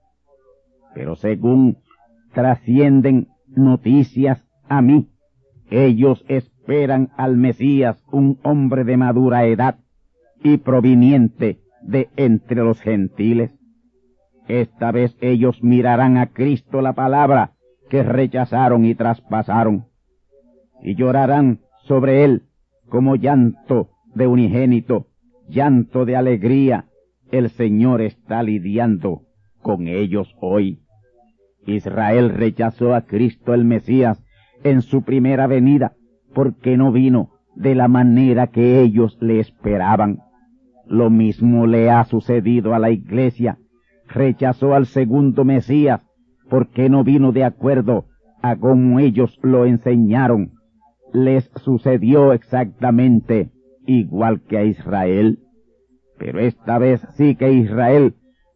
Pero 0.94 1.14
según 1.16 1.78
trascienden 2.35 3.28
noticias 3.46 4.44
a 4.68 4.82
mí. 4.82 5.08
Ellos 5.70 6.24
esperan 6.28 7.11
al 7.16 7.37
Mesías, 7.37 8.02
un 8.11 8.38
hombre 8.42 8.85
de 8.85 8.96
madura 8.96 9.44
edad, 9.44 9.78
y 10.42 10.56
proveniente 10.58 11.61
de 11.82 12.08
entre 12.16 12.62
los 12.62 12.80
gentiles. 12.80 13.56
Esta 14.48 14.90
vez 14.90 15.16
ellos 15.20 15.62
mirarán 15.62 16.16
a 16.16 16.26
Cristo 16.26 16.82
la 16.82 16.94
palabra 16.94 17.52
que 17.88 18.02
rechazaron 18.02 18.85
y 18.85 18.94
traspasaron, 18.94 19.87
y 20.82 20.94
llorarán 20.94 21.60
sobre 21.84 22.24
él 22.24 22.42
como 22.88 23.16
llanto 23.16 23.90
de 24.14 24.26
unigénito, 24.26 25.06
llanto 25.48 26.04
de 26.04 26.16
alegría. 26.16 26.86
El 27.30 27.48
Señor 27.48 28.02
está 28.02 28.42
lidiando 28.42 29.22
con 29.62 29.88
ellos 29.88 30.34
hoy. 30.40 30.80
Israel 31.66 32.30
rechazó 32.30 32.94
a 32.94 33.02
Cristo 33.02 33.54
el 33.54 33.64
Mesías 33.64 34.22
en 34.64 34.82
su 34.82 35.02
primera 35.02 35.46
venida 35.46 35.92
porque 36.34 36.76
no 36.76 36.92
vino 36.92 37.30
de 37.54 37.74
la 37.74 37.88
manera 37.88 38.48
que 38.48 38.80
ellos 38.80 39.16
le 39.20 39.40
esperaban. 39.40 40.20
Lo 40.86 41.10
mismo 41.10 41.66
le 41.66 41.90
ha 41.90 42.04
sucedido 42.04 42.74
a 42.74 42.78
la 42.78 42.90
iglesia. 42.90 43.58
Rechazó 44.08 44.74
al 44.74 44.86
segundo 44.86 45.44
Mesías 45.44 46.06
porque 46.50 46.88
no 46.88 47.04
vino 47.04 47.32
de 47.32 47.44
acuerdo 47.44 48.06
a 48.42 48.56
como 48.56 48.98
ellos 48.98 49.38
lo 49.42 49.64
enseñaron. 49.64 50.52
Les 51.12 51.51
sucedió 51.57 52.33
exactamente 52.33 53.51
igual 53.87 54.40
que 54.42 54.59
a 54.59 54.64
Israel. 54.64 55.40
Pero 56.18 56.40
esta 56.40 56.79
vez 56.79 57.07
sí 57.14 57.37
que 57.37 57.53
Israel 57.53 58.14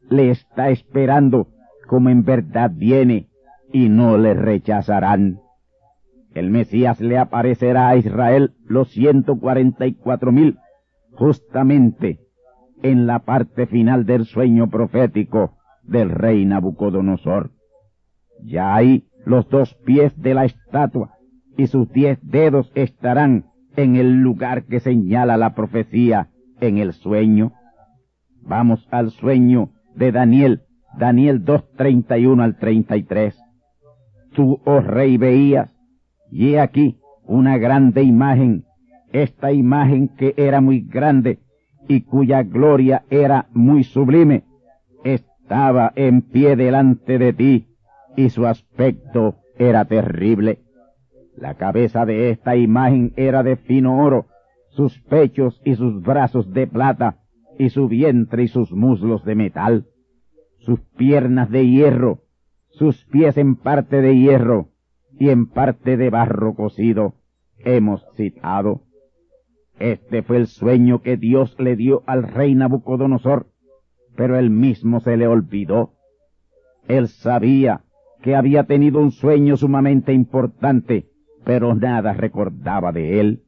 le 0.08 0.30
está 0.30 0.70
esperando 0.70 1.48
como 1.86 2.10
en 2.10 2.24
verdad 2.24 2.70
viene 2.74 3.28
y 3.72 3.88
no 3.88 4.16
le 4.18 4.34
rechazarán. 4.34 5.40
El 6.34 6.50
Mesías 6.50 7.00
le 7.00 7.18
aparecerá 7.18 7.88
a 7.88 7.96
Israel 7.96 8.54
los 8.66 8.90
ciento 8.90 9.38
cuarenta 9.38 9.86
y 9.86 9.94
cuatro 9.94 10.32
mil 10.32 10.58
justamente 11.12 12.20
en 12.82 13.06
la 13.06 13.20
parte 13.20 13.66
final 13.66 14.04
del 14.04 14.26
sueño 14.26 14.68
profético 14.68 15.56
del 15.82 16.10
rey 16.10 16.44
Nabucodonosor. 16.44 17.50
Ya 18.42 18.74
ahí 18.74 19.08
los 19.24 19.48
dos 19.48 19.74
pies 19.84 20.20
de 20.20 20.34
la 20.34 20.44
estatua 20.44 21.15
y 21.56 21.66
sus 21.66 21.90
diez 21.92 22.18
dedos 22.22 22.70
estarán 22.74 23.46
en 23.76 23.96
el 23.96 24.20
lugar 24.20 24.64
que 24.64 24.80
señala 24.80 25.36
la 25.36 25.54
profecía 25.54 26.28
en 26.60 26.78
el 26.78 26.92
sueño. 26.92 27.52
Vamos 28.42 28.86
al 28.90 29.10
sueño 29.10 29.70
de 29.94 30.12
Daniel, 30.12 30.62
Daniel 30.98 31.44
2.31 31.44 32.42
al 32.42 32.56
33. 32.56 33.36
Tú, 34.34 34.60
oh 34.64 34.80
rey, 34.80 35.16
veías, 35.16 35.74
y 36.30 36.54
he 36.54 36.60
aquí 36.60 36.98
una 37.24 37.58
grande 37.58 38.02
imagen, 38.02 38.64
esta 39.12 39.52
imagen 39.52 40.08
que 40.08 40.34
era 40.36 40.60
muy 40.60 40.80
grande 40.80 41.38
y 41.88 42.02
cuya 42.02 42.42
gloria 42.42 43.04
era 43.10 43.46
muy 43.52 43.84
sublime, 43.84 44.44
estaba 45.04 45.92
en 45.94 46.22
pie 46.22 46.56
delante 46.56 47.18
de 47.18 47.32
ti, 47.32 47.66
y 48.16 48.30
su 48.30 48.46
aspecto 48.46 49.36
era 49.58 49.84
terrible. 49.84 50.60
La 51.36 51.54
cabeza 51.54 52.06
de 52.06 52.30
esta 52.30 52.56
imagen 52.56 53.12
era 53.16 53.42
de 53.42 53.56
fino 53.56 54.02
oro, 54.02 54.26
sus 54.70 55.00
pechos 55.02 55.60
y 55.64 55.74
sus 55.76 56.02
brazos 56.02 56.52
de 56.52 56.66
plata, 56.66 57.18
y 57.58 57.70
su 57.70 57.88
vientre 57.88 58.44
y 58.44 58.48
sus 58.48 58.72
muslos 58.72 59.24
de 59.24 59.34
metal, 59.34 59.86
sus 60.58 60.80
piernas 60.96 61.50
de 61.50 61.66
hierro, 61.66 62.20
sus 62.70 63.04
pies 63.06 63.36
en 63.38 63.56
parte 63.56 64.02
de 64.02 64.16
hierro 64.16 64.68
y 65.18 65.30
en 65.30 65.46
parte 65.46 65.96
de 65.96 66.10
barro 66.10 66.54
cocido, 66.54 67.14
hemos 67.58 68.04
citado. 68.16 68.82
Este 69.78 70.22
fue 70.22 70.38
el 70.38 70.46
sueño 70.46 71.02
que 71.02 71.16
Dios 71.16 71.56
le 71.58 71.76
dio 71.76 72.02
al 72.06 72.22
rey 72.22 72.54
Nabucodonosor, 72.54 73.46
pero 74.16 74.38
él 74.38 74.50
mismo 74.50 75.00
se 75.00 75.16
le 75.16 75.26
olvidó. 75.26 75.92
Él 76.88 77.08
sabía 77.08 77.82
que 78.22 78.34
había 78.34 78.64
tenido 78.64 79.00
un 79.00 79.10
sueño 79.10 79.56
sumamente 79.56 80.12
importante, 80.12 81.06
pero 81.46 81.76
nada 81.76 82.12
recordaba 82.12 82.90
de 82.90 83.20
él. 83.20 83.44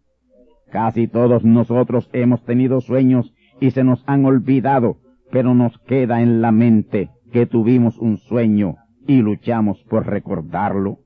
Casi 0.70 1.08
todos 1.08 1.44
nosotros 1.44 2.08
hemos 2.12 2.44
tenido 2.44 2.80
sueños 2.80 3.34
y 3.60 3.72
se 3.72 3.82
nos 3.82 4.04
han 4.06 4.24
olvidado, 4.24 4.98
pero 5.32 5.52
nos 5.52 5.76
queda 5.80 6.22
en 6.22 6.40
la 6.40 6.52
mente 6.52 7.10
que 7.32 7.44
tuvimos 7.46 7.98
un 7.98 8.18
sueño 8.18 8.76
y 9.04 9.20
luchamos 9.20 9.82
por 9.90 10.06
recordarlo. 10.06 10.98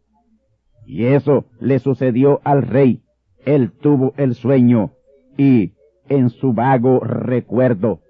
Y 0.85 1.05
eso 1.05 1.47
le 1.61 1.79
sucedió 1.79 2.43
al 2.45 2.61
rey. 2.61 3.03
Él 3.47 3.73
tuvo 3.73 4.13
el 4.19 4.35
sueño 4.35 4.91
y, 5.39 5.73
en 6.11 6.29
su 6.29 6.53
vago 6.53 7.01
recuerdo, 7.01 8.01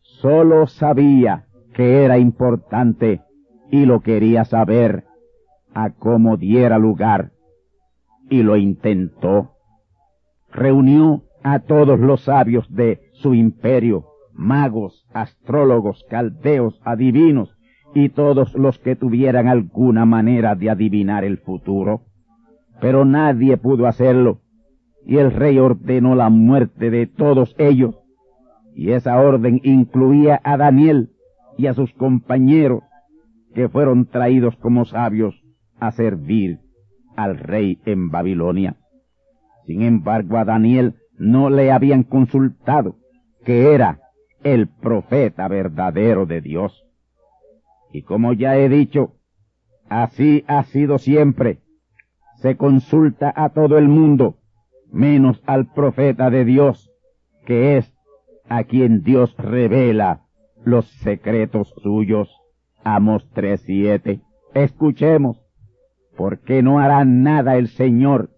solo 0.00 0.66
sabía 0.68 1.44
que 1.74 2.02
era 2.02 2.16
importante 2.16 3.20
y 3.70 3.84
lo 3.84 4.00
quería 4.00 4.46
saber 4.46 5.04
a 5.74 5.90
cómo 5.90 6.38
diera 6.38 6.78
lugar. 6.78 7.31
Y 8.32 8.42
lo 8.42 8.56
intentó. 8.56 9.50
Reunió 10.50 11.24
a 11.42 11.58
todos 11.58 12.00
los 12.00 12.22
sabios 12.22 12.66
de 12.74 13.10
su 13.12 13.34
imperio, 13.34 14.06
magos, 14.32 15.06
astrólogos, 15.12 16.02
caldeos, 16.08 16.80
adivinos 16.82 17.54
y 17.94 18.08
todos 18.08 18.54
los 18.54 18.78
que 18.78 18.96
tuvieran 18.96 19.48
alguna 19.48 20.06
manera 20.06 20.54
de 20.54 20.70
adivinar 20.70 21.24
el 21.24 21.36
futuro. 21.40 22.04
Pero 22.80 23.04
nadie 23.04 23.58
pudo 23.58 23.86
hacerlo, 23.86 24.40
y 25.04 25.18
el 25.18 25.30
rey 25.30 25.58
ordenó 25.58 26.14
la 26.14 26.30
muerte 26.30 26.88
de 26.88 27.06
todos 27.06 27.54
ellos, 27.58 27.96
y 28.74 28.92
esa 28.92 29.20
orden 29.20 29.60
incluía 29.62 30.40
a 30.42 30.56
Daniel 30.56 31.10
y 31.58 31.66
a 31.66 31.74
sus 31.74 31.92
compañeros, 31.92 32.82
que 33.54 33.68
fueron 33.68 34.06
traídos 34.06 34.56
como 34.56 34.86
sabios 34.86 35.34
a 35.78 35.90
servir 35.90 36.60
al 37.16 37.38
rey 37.38 37.80
en 37.84 38.10
Babilonia. 38.10 38.76
Sin 39.66 39.82
embargo, 39.82 40.38
a 40.38 40.44
Daniel 40.44 40.94
no 41.18 41.50
le 41.50 41.70
habían 41.70 42.02
consultado 42.02 42.96
que 43.44 43.74
era 43.74 44.00
el 44.42 44.68
profeta 44.68 45.48
verdadero 45.48 46.26
de 46.26 46.40
Dios. 46.40 46.84
Y 47.92 48.02
como 48.02 48.32
ya 48.32 48.56
he 48.56 48.68
dicho, 48.68 49.14
así 49.88 50.44
ha 50.46 50.62
sido 50.64 50.98
siempre. 50.98 51.58
Se 52.36 52.56
consulta 52.56 53.32
a 53.34 53.50
todo 53.50 53.78
el 53.78 53.88
mundo, 53.88 54.36
menos 54.90 55.42
al 55.46 55.66
profeta 55.66 56.30
de 56.30 56.44
Dios, 56.44 56.90
que 57.46 57.76
es 57.76 57.92
a 58.48 58.64
quien 58.64 59.02
Dios 59.02 59.36
revela 59.36 60.22
los 60.64 60.86
secretos 60.86 61.72
suyos. 61.82 62.30
Amos 62.84 63.30
3.7. 63.32 64.22
Escuchemos, 64.54 65.41
porque 66.16 66.62
no 66.62 66.78
hará 66.78 67.04
nada 67.04 67.56
el 67.56 67.68
Señor 67.68 68.30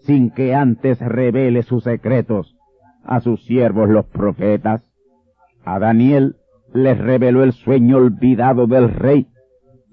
sin 0.00 0.30
que 0.30 0.54
antes 0.54 1.00
revele 1.00 1.62
sus 1.62 1.84
secretos 1.84 2.56
a 3.04 3.20
sus 3.20 3.44
siervos 3.44 3.88
los 3.88 4.06
profetas. 4.06 4.82
A 5.64 5.78
Daniel 5.78 6.36
les 6.72 6.98
reveló 6.98 7.42
el 7.42 7.52
sueño 7.52 7.98
olvidado 7.98 8.66
del 8.66 8.90
rey 8.90 9.28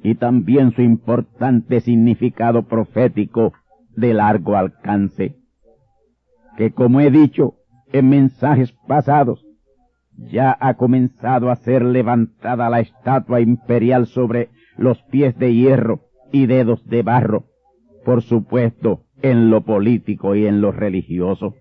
y 0.04 0.16
también 0.16 0.72
su 0.72 0.82
importante 0.82 1.80
significado 1.80 2.64
profético 2.64 3.54
de 3.96 4.14
largo 4.14 4.58
alcance, 4.58 5.36
que 6.58 6.72
como 6.72 7.02
he 7.02 7.12
dicho 7.12 7.56
en 7.94 8.10
mensajes 8.10 8.72
pasados, 8.88 9.46
ya 10.18 10.58
ha 10.60 10.74
comenzado 10.74 11.52
a 11.52 11.56
ser 11.58 11.84
levantada 11.84 12.70
la 12.70 12.80
estatua 12.80 13.42
imperial 13.42 14.08
sobre 14.08 14.50
los 14.78 15.02
pies 15.04 15.38
de 15.38 15.54
hierro 15.54 16.11
y 16.32 16.46
dedos 16.46 16.88
de 16.88 17.04
barro, 17.04 17.46
por 18.06 18.22
supuesto, 18.22 19.04
en 19.22 19.50
lo 19.50 19.62
político 19.62 20.36
y 20.36 20.46
en 20.48 20.62
lo 20.62 20.72
religioso. 20.72 21.56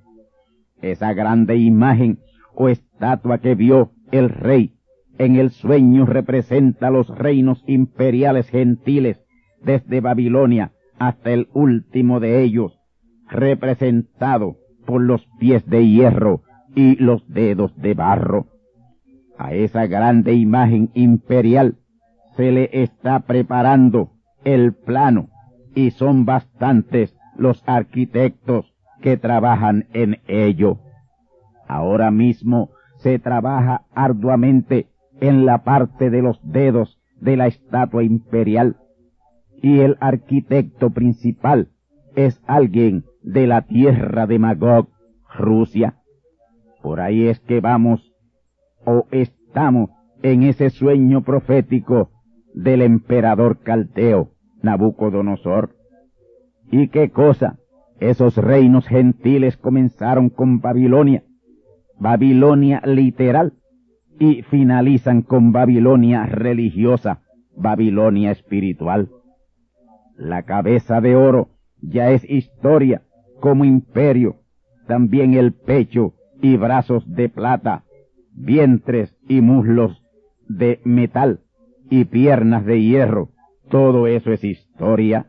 Esa 0.80 1.12
grande 1.12 1.56
imagen 1.56 2.18
o 2.54 2.68
estatua 2.68 3.38
que 3.38 3.54
vio 3.54 3.92
el 4.10 4.28
rey 4.28 4.74
en 5.20 5.36
el 5.36 5.50
sueño 5.50 6.06
representa 6.06 6.90
los 6.90 7.06
reinos 7.08 7.62
imperiales 7.66 8.48
gentiles 8.48 9.20
desde 9.62 10.00
Babilonia 10.00 10.72
hasta 10.98 11.30
el 11.30 11.48
último 11.52 12.20
de 12.20 12.42
ellos, 12.42 12.78
representado 13.28 14.56
por 14.86 15.02
los 15.02 15.26
pies 15.38 15.66
de 15.66 15.86
hierro 15.86 16.40
y 16.74 16.96
los 16.96 17.28
dedos 17.28 17.76
de 17.76 17.92
barro. 17.92 18.46
A 19.36 19.52
esa 19.52 19.86
grande 19.86 20.32
imagen 20.32 20.90
imperial 20.94 21.76
se 22.36 22.50
le 22.50 22.70
está 22.72 23.20
preparando 23.20 24.12
el 24.44 24.72
plano 24.72 25.28
y 25.74 25.90
son 25.90 26.24
bastantes 26.24 27.16
los 27.36 27.62
arquitectos 27.66 28.74
que 29.00 29.16
trabajan 29.16 29.86
en 29.92 30.18
ello. 30.26 30.78
Ahora 31.68 32.10
mismo 32.10 32.70
se 32.96 33.18
trabaja 33.18 33.82
arduamente 33.94 34.88
en 35.20 35.46
la 35.46 35.62
parte 35.64 36.10
de 36.10 36.22
los 36.22 36.40
dedos 36.42 36.98
de 37.20 37.36
la 37.36 37.46
estatua 37.46 38.02
imperial 38.02 38.76
y 39.62 39.80
el 39.80 39.96
arquitecto 40.00 40.90
principal 40.90 41.68
es 42.16 42.40
alguien 42.46 43.04
de 43.22 43.46
la 43.46 43.62
tierra 43.62 44.26
de 44.26 44.38
Magog, 44.38 44.88
Rusia. 45.34 45.96
Por 46.82 47.00
ahí 47.00 47.28
es 47.28 47.40
que 47.40 47.60
vamos 47.60 48.12
o 48.84 49.06
estamos 49.10 49.90
en 50.22 50.42
ese 50.42 50.70
sueño 50.70 51.22
profético 51.22 52.10
del 52.54 52.82
emperador 52.82 53.58
calteo 53.60 54.32
Nabucodonosor. 54.62 55.76
¿Y 56.70 56.88
qué 56.88 57.10
cosa? 57.10 57.58
Esos 57.98 58.36
reinos 58.36 58.86
gentiles 58.86 59.56
comenzaron 59.56 60.30
con 60.30 60.60
Babilonia, 60.60 61.24
Babilonia 61.98 62.82
literal, 62.84 63.54
y 64.18 64.42
finalizan 64.42 65.22
con 65.22 65.52
Babilonia 65.52 66.26
religiosa, 66.26 67.22
Babilonia 67.56 68.30
espiritual. 68.30 69.08
La 70.16 70.42
cabeza 70.42 71.00
de 71.00 71.16
oro 71.16 71.48
ya 71.80 72.10
es 72.10 72.28
historia 72.28 73.02
como 73.40 73.64
imperio, 73.64 74.36
también 74.86 75.34
el 75.34 75.52
pecho 75.52 76.14
y 76.42 76.56
brazos 76.56 77.10
de 77.10 77.30
plata, 77.30 77.84
vientres 78.32 79.16
y 79.26 79.40
muslos 79.40 80.02
de 80.48 80.80
metal 80.84 81.40
y 81.90 82.04
piernas 82.04 82.64
de 82.64 82.80
hierro, 82.80 83.30
todo 83.68 84.06
eso 84.06 84.32
es 84.32 84.42
historia. 84.44 85.26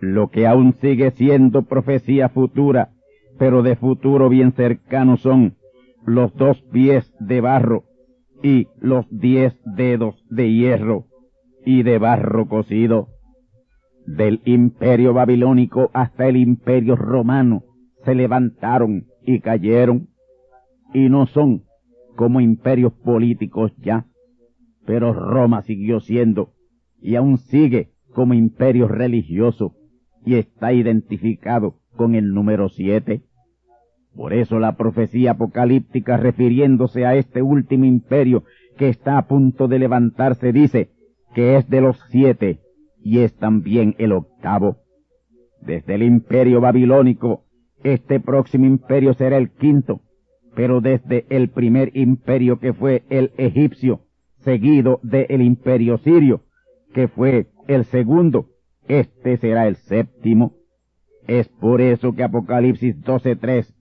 Lo 0.00 0.30
que 0.30 0.46
aún 0.46 0.74
sigue 0.80 1.10
siendo 1.12 1.62
profecía 1.62 2.30
futura, 2.30 2.90
pero 3.38 3.62
de 3.62 3.76
futuro 3.76 4.28
bien 4.28 4.52
cercano 4.52 5.18
son 5.18 5.56
los 6.04 6.34
dos 6.34 6.60
pies 6.72 7.14
de 7.20 7.40
barro 7.40 7.84
y 8.42 8.68
los 8.80 9.06
diez 9.10 9.54
dedos 9.64 10.24
de 10.30 10.50
hierro 10.50 11.04
y 11.64 11.82
de 11.82 11.98
barro 11.98 12.48
cocido. 12.48 13.08
Del 14.06 14.40
imperio 14.46 15.12
babilónico 15.12 15.90
hasta 15.92 16.26
el 16.26 16.36
imperio 16.36 16.96
romano 16.96 17.62
se 18.04 18.14
levantaron 18.14 19.06
y 19.22 19.40
cayeron, 19.40 20.08
y 20.94 21.10
no 21.10 21.26
son 21.26 21.64
como 22.16 22.40
imperios 22.40 22.92
políticos 22.94 23.72
ya, 23.78 24.06
pero 24.86 25.12
Roma 25.12 25.62
siguió 25.62 26.00
siendo 26.00 26.52
y 27.00 27.16
aún 27.16 27.38
sigue 27.38 27.90
como 28.12 28.34
imperio 28.34 28.88
religioso 28.88 29.74
y 30.24 30.34
está 30.34 30.72
identificado 30.72 31.76
con 31.96 32.14
el 32.14 32.32
número 32.34 32.68
siete. 32.68 33.22
Por 34.14 34.32
eso 34.32 34.58
la 34.58 34.76
profecía 34.76 35.32
apocalíptica 35.32 36.16
refiriéndose 36.16 37.06
a 37.06 37.14
este 37.14 37.42
último 37.42 37.84
imperio 37.84 38.44
que 38.76 38.88
está 38.88 39.18
a 39.18 39.26
punto 39.26 39.68
de 39.68 39.78
levantarse 39.78 40.52
dice 40.52 40.90
que 41.34 41.56
es 41.56 41.68
de 41.68 41.80
los 41.80 41.98
siete 42.10 42.60
y 43.02 43.20
es 43.20 43.36
también 43.36 43.94
el 43.98 44.12
octavo. 44.12 44.78
Desde 45.60 45.94
el 45.94 46.02
imperio 46.02 46.60
babilónico, 46.60 47.44
este 47.82 48.20
próximo 48.20 48.66
imperio 48.66 49.14
será 49.14 49.36
el 49.36 49.50
quinto, 49.50 50.00
pero 50.54 50.80
desde 50.80 51.26
el 51.30 51.50
primer 51.50 51.96
imperio 51.96 52.58
que 52.58 52.72
fue 52.72 53.04
el 53.08 53.32
egipcio, 53.36 54.02
seguido 54.42 55.00
del 55.02 55.42
imperio 55.42 55.98
sirio, 55.98 56.42
que 56.92 57.08
fue 57.08 57.46
el 57.68 57.84
segundo, 57.84 58.46
este 58.88 59.36
será 59.36 59.66
el 59.68 59.76
séptimo. 59.76 60.54
Es 61.26 61.48
por 61.48 61.80
eso 61.80 62.14
que 62.14 62.24
Apocalipsis 62.24 62.96
12.3, 63.02 63.72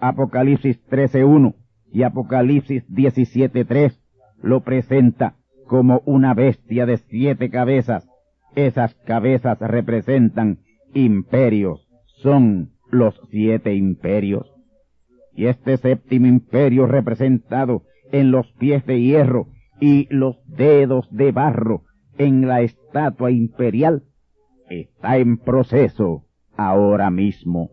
Apocalipsis 0.00 0.80
13.1 0.88 1.54
y 1.92 2.02
Apocalipsis 2.02 2.86
17.3 2.88 3.98
lo 4.42 4.60
presenta 4.62 5.36
como 5.66 6.02
una 6.04 6.34
bestia 6.34 6.86
de 6.86 6.98
siete 6.98 7.50
cabezas. 7.50 8.08
Esas 8.54 8.94
cabezas 9.06 9.58
representan 9.60 10.58
imperios, 10.94 11.86
son 12.22 12.70
los 12.90 13.20
siete 13.30 13.74
imperios. 13.74 14.52
Y 15.34 15.46
este 15.46 15.76
séptimo 15.76 16.26
imperio 16.26 16.86
representado 16.86 17.82
en 18.10 18.30
los 18.30 18.50
pies 18.52 18.86
de 18.86 19.00
hierro 19.00 19.48
y 19.80 20.06
los 20.10 20.36
dedos 20.46 21.08
de 21.10 21.32
barro 21.32 21.82
en 22.18 22.46
la 22.48 22.62
estatua 22.62 23.30
imperial 23.30 24.04
está 24.68 25.18
en 25.18 25.38
proceso 25.38 26.24
ahora 26.56 27.10
mismo. 27.10 27.70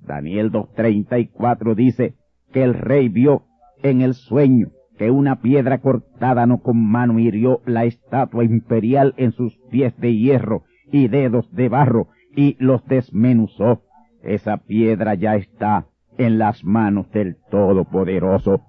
Daniel 0.00 0.50
2.34 0.52 1.74
dice 1.74 2.14
que 2.52 2.62
el 2.62 2.74
rey 2.74 3.08
vio 3.08 3.44
en 3.82 4.00
el 4.00 4.14
sueño 4.14 4.70
que 4.98 5.10
una 5.10 5.40
piedra 5.40 5.78
cortada 5.78 6.46
no 6.46 6.58
con 6.62 6.78
mano 6.78 7.18
hirió 7.18 7.60
la 7.66 7.84
estatua 7.84 8.44
imperial 8.44 9.14
en 9.16 9.32
sus 9.32 9.58
pies 9.70 9.96
de 9.98 10.14
hierro 10.16 10.64
y 10.90 11.08
dedos 11.08 11.52
de 11.52 11.68
barro 11.68 12.08
y 12.36 12.56
los 12.58 12.84
desmenuzó. 12.86 13.82
Esa 14.22 14.58
piedra 14.58 15.14
ya 15.14 15.36
está 15.36 15.86
en 16.16 16.38
las 16.38 16.64
manos 16.64 17.10
del 17.10 17.36
Todopoderoso. 17.50 18.62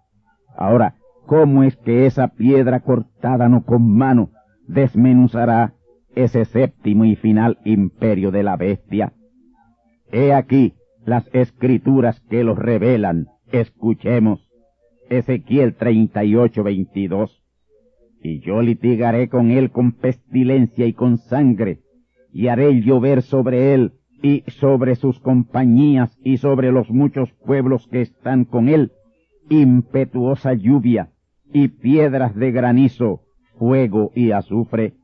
Ahora, 0.58 0.96
¿cómo 1.26 1.64
es 1.64 1.76
que 1.78 2.06
esa 2.06 2.30
piedra 2.30 2.82
cortada 2.82 3.50
no 3.50 3.64
con 3.64 3.96
mano 3.96 4.32
desmenuzará 4.68 5.74
ese 6.16 6.46
séptimo 6.46 7.06
y 7.06 7.16
final 7.16 7.60
imperio 7.66 8.32
de 8.32 8.44
la 8.44 8.56
bestia? 8.58 9.14
He 10.12 10.34
aquí 10.34 10.74
las 11.06 11.30
escrituras 11.34 12.20
que 12.30 12.44
los 12.44 12.58
revelan. 12.58 13.28
Escuchemos. 13.52 14.50
Ezequiel 15.10 15.76
38, 15.76 16.64
22. 16.64 17.44
Y 18.24 18.40
yo 18.40 18.62
litigaré 18.62 19.30
con 19.30 19.52
él 19.52 19.72
con 19.72 19.92
pestilencia 19.92 20.88
y 20.88 20.94
con 20.94 21.18
sangre, 21.18 21.82
y 22.32 22.48
haré 22.48 22.82
llover 22.82 23.22
sobre 23.22 23.76
él 23.76 23.94
y 24.24 24.44
sobre 24.48 24.96
sus 24.96 25.20
compañías 25.20 26.18
y 26.24 26.38
sobre 26.38 26.72
los 26.72 26.90
muchos 26.90 27.32
pueblos 27.46 27.88
que 27.88 28.02
están 28.02 28.46
con 28.46 28.68
él, 28.68 28.94
impetuosa 29.50 30.54
lluvia 30.54 31.12
y 31.56 31.70
piedras 31.70 32.36
de 32.36 32.52
granizo, 32.52 33.22
fuego 33.58 34.12
y 34.13 34.32
azufre. 34.32 34.96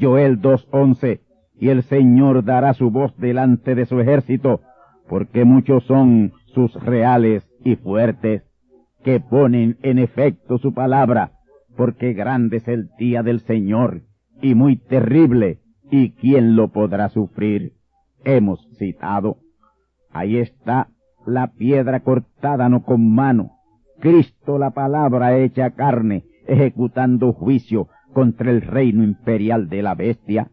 Joel 0.00 0.40
2.11, 0.40 1.18
y 1.58 1.70
el 1.70 1.82
Señor 1.82 2.44
dará 2.44 2.72
su 2.72 2.92
voz 2.92 3.16
delante 3.16 3.74
de 3.74 3.84
su 3.84 3.98
ejército, 3.98 4.60
porque 5.08 5.44
muchos 5.44 5.82
son 5.86 6.34
sus 6.54 6.72
reales 6.74 7.50
y 7.64 7.74
fuertes 7.74 8.44
que 9.02 9.18
ponen 9.18 9.76
en 9.82 9.98
efecto 9.98 10.58
su 10.58 10.72
palabra, 10.72 11.32
porque 11.76 12.12
grande 12.12 12.58
es 12.58 12.68
el 12.68 12.90
día 12.96 13.24
del 13.24 13.40
Señor 13.40 14.02
y 14.40 14.54
muy 14.54 14.76
terrible, 14.76 15.58
y 15.90 16.10
quién 16.10 16.54
lo 16.54 16.68
podrá 16.68 17.08
sufrir. 17.08 17.72
Hemos 18.22 18.68
citado. 18.78 19.38
Ahí 20.12 20.36
está 20.36 20.90
la 21.26 21.48
piedra 21.48 22.04
cortada 22.04 22.68
no 22.68 22.84
con 22.84 23.12
mano, 23.12 23.57
Cristo 24.00 24.58
la 24.58 24.70
palabra 24.70 25.36
hecha 25.38 25.70
carne, 25.70 26.24
ejecutando 26.46 27.32
juicio 27.32 27.88
contra 28.12 28.50
el 28.50 28.62
reino 28.62 29.02
imperial 29.02 29.68
de 29.68 29.82
la 29.82 29.94
bestia. 29.94 30.50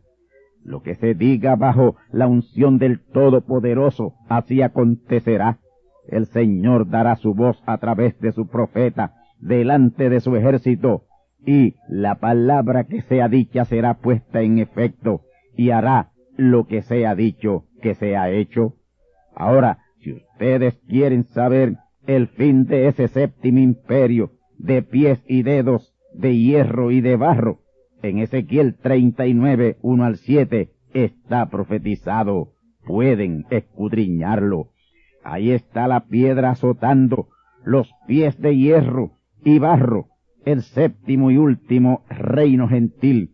Lo 0.63 0.81
que 0.81 0.95
se 0.95 1.13
diga 1.13 1.55
bajo 1.55 1.95
la 2.12 2.27
unción 2.27 2.79
del 2.79 2.99
Todopoderoso, 2.99 4.15
así 4.29 4.62
acontecerá 4.62 5.60
el 6.08 6.27
Señor 6.27 6.89
dará 6.89 7.15
su 7.15 7.34
voz 7.34 7.62
a 7.65 7.77
través 7.77 8.19
de 8.19 8.31
su 8.31 8.47
profeta 8.47 9.13
delante 9.39 10.10
de 10.10 10.19
su 10.19 10.36
ejército, 10.36 11.03
y 11.45 11.75
la 11.88 12.15
palabra 12.15 12.86
que 12.86 13.01
sea 13.01 13.27
dicha 13.27 13.65
será 13.65 13.95
puesta 13.95 14.41
en 14.41 14.60
efecto, 14.60 15.21
y 15.55 15.69
hará 15.69 16.12
lo 16.38 16.67
que 16.67 16.81
sea 16.81 17.15
dicho 17.15 17.65
que 17.81 17.95
sea 17.95 18.29
hecho. 18.29 18.73
Ahora, 19.36 19.79
si 19.99 20.13
ustedes 20.13 20.79
quieren 20.88 21.25
saber 21.25 21.77
el 22.07 22.27
fin 22.27 22.65
de 22.65 22.87
ese 22.87 23.07
séptimo 23.07 23.59
imperio 23.59 24.31
de 24.57 24.81
pies 24.81 25.23
y 25.27 25.43
dedos, 25.43 25.93
de 26.13 26.37
hierro 26.37 26.91
y 26.91 27.01
de 27.01 27.15
barro, 27.17 27.59
en 28.01 28.19
Ezequiel 28.19 28.75
39, 28.75 29.77
1 29.81 30.05
al 30.05 30.17
7, 30.17 30.69
está 30.93 31.49
profetizado. 31.49 32.51
Pueden 32.85 33.45
escudriñarlo. 33.49 34.69
Ahí 35.23 35.51
está 35.51 35.87
la 35.87 36.06
piedra 36.06 36.51
azotando 36.51 37.29
los 37.63 37.89
pies 38.08 38.39
de 38.39 38.56
hierro 38.56 39.13
y 39.43 39.58
barro, 39.58 40.10
el 40.45 40.62
séptimo 40.62 41.31
y 41.31 41.37
último 41.37 42.03
reino 42.10 42.67
gentil. 42.67 43.31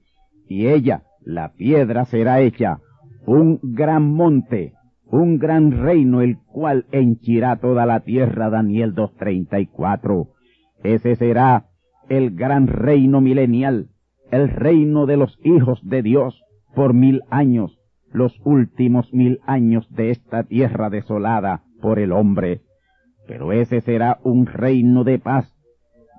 Y 0.48 0.68
ella, 0.68 1.04
la 1.22 1.52
piedra, 1.52 2.06
será 2.06 2.40
hecha 2.40 2.80
un 3.26 3.60
gran 3.62 4.10
monte, 4.10 4.74
un 5.12 5.38
gran 5.38 5.84
reino, 5.84 6.22
el 6.22 6.38
cual 6.40 6.86
henchirá 6.92 7.58
toda 7.58 7.86
la 7.86 8.00
tierra. 8.00 8.50
Daniel 8.50 8.96
2.34. 8.96 10.30
Ese 10.84 11.16
será 11.16 11.66
el 12.10 12.32
gran 12.32 12.68
reino 12.68 13.22
milenial, 13.22 13.90
el 14.32 14.50
reino 14.50 15.06
de 15.06 15.18
los 15.18 15.38
hijos 15.44 15.80
de 15.84 16.02
Dios 16.02 16.42
por 16.74 16.94
mil 16.94 17.22
años, 17.30 17.78
los 18.12 18.40
últimos 18.44 19.14
mil 19.14 19.40
años 19.46 19.88
de 19.94 20.10
esta 20.10 20.44
tierra 20.44 20.90
desolada 20.90 21.64
por 21.82 22.00
el 22.00 22.12
hombre, 22.12 22.62
pero 23.28 23.52
ese 23.52 23.82
será 23.82 24.20
un 24.24 24.46
reino 24.46 25.04
de 25.04 25.20
paz, 25.20 25.54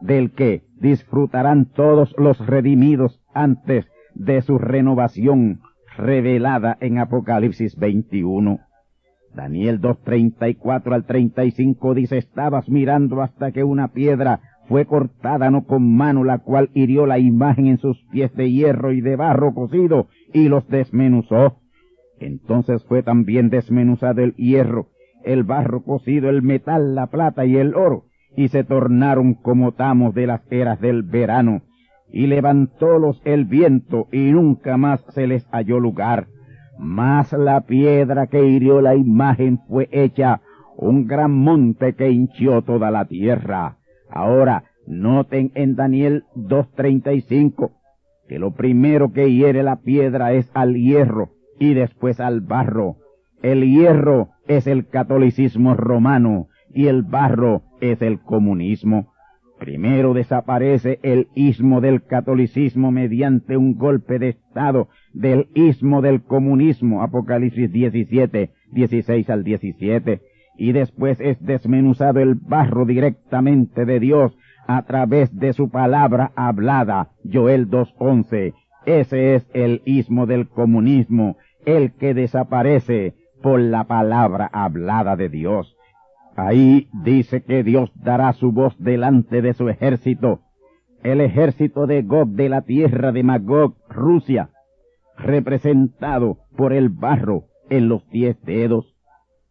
del 0.00 0.32
que 0.32 0.62
disfrutarán 0.80 1.66
todos 1.66 2.14
los 2.18 2.38
redimidos 2.46 3.20
antes 3.34 3.86
de 4.14 4.42
su 4.42 4.58
renovación 4.58 5.60
revelada 5.96 6.76
en 6.80 6.98
Apocalipsis 6.98 7.76
21. 7.76 8.60
Daniel 9.34 9.80
2.34 9.80 10.92
al 10.92 11.04
35 11.04 11.94
dice, 11.94 12.18
estabas 12.18 12.68
mirando 12.68 13.22
hasta 13.22 13.50
que 13.52 13.64
una 13.64 13.88
piedra 13.88 14.40
fue 14.68 14.84
cortada 14.86 15.50
no 15.50 15.64
con 15.64 15.94
mano, 15.96 16.24
la 16.24 16.38
cual 16.38 16.70
hirió 16.74 17.06
la 17.06 17.18
imagen 17.18 17.66
en 17.66 17.78
sus 17.78 17.98
pies 18.10 18.34
de 18.34 18.50
hierro 18.50 18.92
y 18.92 19.00
de 19.00 19.16
barro 19.16 19.54
cocido, 19.54 20.08
y 20.32 20.48
los 20.48 20.68
desmenuzó. 20.68 21.58
Entonces 22.20 22.84
fue 22.84 23.02
también 23.02 23.50
desmenuzado 23.50 24.22
el 24.22 24.34
hierro, 24.34 24.88
el 25.24 25.42
barro 25.42 25.82
cocido, 25.82 26.30
el 26.30 26.42
metal, 26.42 26.94
la 26.94 27.08
plata 27.08 27.44
y 27.44 27.56
el 27.56 27.74
oro, 27.74 28.04
y 28.36 28.48
se 28.48 28.64
tornaron 28.64 29.34
como 29.34 29.72
tamos 29.72 30.14
de 30.14 30.26
las 30.26 30.40
eras 30.50 30.80
del 30.80 31.02
verano, 31.02 31.62
y 32.12 32.26
levantólos 32.26 33.20
el 33.24 33.46
viento, 33.46 34.08
y 34.12 34.30
nunca 34.30 34.76
más 34.76 35.04
se 35.10 35.26
les 35.26 35.44
halló 35.50 35.80
lugar. 35.80 36.28
Mas 36.82 37.32
la 37.32 37.60
piedra 37.60 38.26
que 38.26 38.44
hirió 38.44 38.80
la 38.80 38.96
imagen 38.96 39.60
fue 39.68 39.88
hecha 39.92 40.40
un 40.76 41.06
gran 41.06 41.30
monte 41.30 41.94
que 41.94 42.10
hinchió 42.10 42.62
toda 42.62 42.90
la 42.90 43.04
tierra. 43.04 43.76
Ahora, 44.10 44.64
noten 44.88 45.52
en 45.54 45.76
Daniel 45.76 46.24
2.35 46.34 47.70
que 48.28 48.40
lo 48.40 48.54
primero 48.54 49.12
que 49.12 49.32
hiere 49.32 49.62
la 49.62 49.76
piedra 49.76 50.32
es 50.32 50.50
al 50.54 50.74
hierro 50.74 51.30
y 51.60 51.74
después 51.74 52.18
al 52.18 52.40
barro. 52.40 52.96
El 53.42 53.62
hierro 53.62 54.30
es 54.48 54.66
el 54.66 54.88
catolicismo 54.88 55.74
romano 55.74 56.48
y 56.74 56.88
el 56.88 57.04
barro 57.04 57.62
es 57.80 58.02
el 58.02 58.20
comunismo. 58.20 59.11
Primero 59.62 60.12
desaparece 60.12 60.98
el 61.04 61.28
ismo 61.36 61.80
del 61.80 62.02
catolicismo 62.02 62.90
mediante 62.90 63.56
un 63.56 63.76
golpe 63.76 64.18
de 64.18 64.30
Estado 64.30 64.88
del 65.12 65.46
ismo 65.54 66.02
del 66.02 66.24
comunismo, 66.24 67.00
Apocalipsis 67.00 67.70
17, 67.70 68.50
16 68.72 69.30
al 69.30 69.44
17, 69.44 70.20
y 70.58 70.72
después 70.72 71.20
es 71.20 71.40
desmenuzado 71.40 72.18
el 72.18 72.34
barro 72.34 72.86
directamente 72.86 73.84
de 73.84 74.00
Dios 74.00 74.36
a 74.66 74.82
través 74.82 75.32
de 75.38 75.52
su 75.52 75.70
palabra 75.70 76.32
hablada, 76.34 77.10
Joel 77.32 77.70
2.11. 77.70 78.54
Ese 78.84 79.36
es 79.36 79.48
el 79.54 79.80
ismo 79.84 80.26
del 80.26 80.48
comunismo, 80.48 81.36
el 81.66 81.92
que 81.92 82.14
desaparece 82.14 83.14
por 83.40 83.60
la 83.60 83.84
palabra 83.84 84.50
hablada 84.52 85.14
de 85.14 85.28
Dios. 85.28 85.71
Ahí 86.36 86.88
dice 87.04 87.42
que 87.42 87.62
Dios 87.62 87.92
dará 87.94 88.32
su 88.32 88.52
voz 88.52 88.74
delante 88.78 89.42
de 89.42 89.52
su 89.52 89.68
ejército, 89.68 90.40
el 91.02 91.20
ejército 91.20 91.86
de 91.86 92.02
Gog 92.02 92.28
de 92.28 92.48
la 92.48 92.62
tierra 92.62 93.12
de 93.12 93.22
Magog, 93.22 93.74
Rusia, 93.88 94.50
representado 95.18 96.38
por 96.56 96.72
el 96.72 96.88
barro 96.88 97.44
en 97.68 97.88
los 97.88 98.08
diez 98.08 98.40
dedos. 98.42 98.96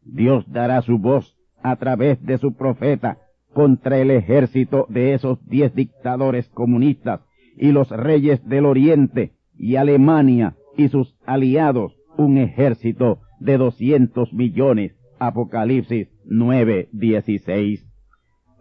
Dios 0.03 0.45
dará 0.51 0.81
su 0.81 0.97
voz 0.97 1.37
a 1.61 1.75
través 1.75 2.23
de 2.25 2.37
su 2.37 2.55
profeta 2.55 3.19
contra 3.53 3.97
el 3.99 4.11
ejército 4.11 4.85
de 4.89 5.13
esos 5.13 5.45
diez 5.47 5.75
dictadores 5.75 6.49
comunistas 6.49 7.21
y 7.57 7.71
los 7.71 7.89
reyes 7.89 8.43
del 8.47 8.65
Oriente 8.65 9.33
y 9.57 9.75
Alemania 9.75 10.55
y 10.77 10.87
sus 10.87 11.15
aliados, 11.25 11.95
un 12.17 12.37
ejército 12.37 13.19
de 13.39 13.57
doscientos 13.57 14.33
millones. 14.33 15.00
Apocalipsis 15.21 16.09
9:16. 16.25 17.85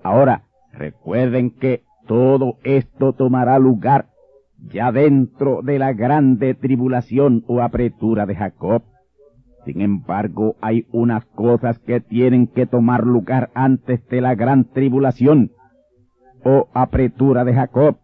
Ahora, 0.03 0.43
recuerden 0.75 1.53
que 1.53 1.85
todo 2.07 2.59
esto 2.65 3.15
tomará 3.15 3.59
lugar 3.59 4.09
ya 4.71 4.93
dentro 4.93 5.63
de 5.63 5.79
la 5.79 5.95
grande 5.95 6.53
tribulación 6.53 7.45
o 7.47 7.63
apretura 7.63 8.27
de 8.27 8.35
Jacob. 8.35 8.83
Sin 9.65 9.81
embargo, 9.81 10.57
hay 10.61 10.87
unas 10.93 11.25
cosas 11.25 11.79
que 11.79 12.03
tienen 12.03 12.47
que 12.47 12.67
tomar 12.67 13.07
lugar 13.07 13.49
antes 13.55 14.07
de 14.09 14.21
la 14.21 14.35
gran 14.35 14.65
tribulación 14.65 15.53
o 16.45 16.69
apretura 16.75 17.45
de 17.45 17.55
Jacob, 17.55 17.97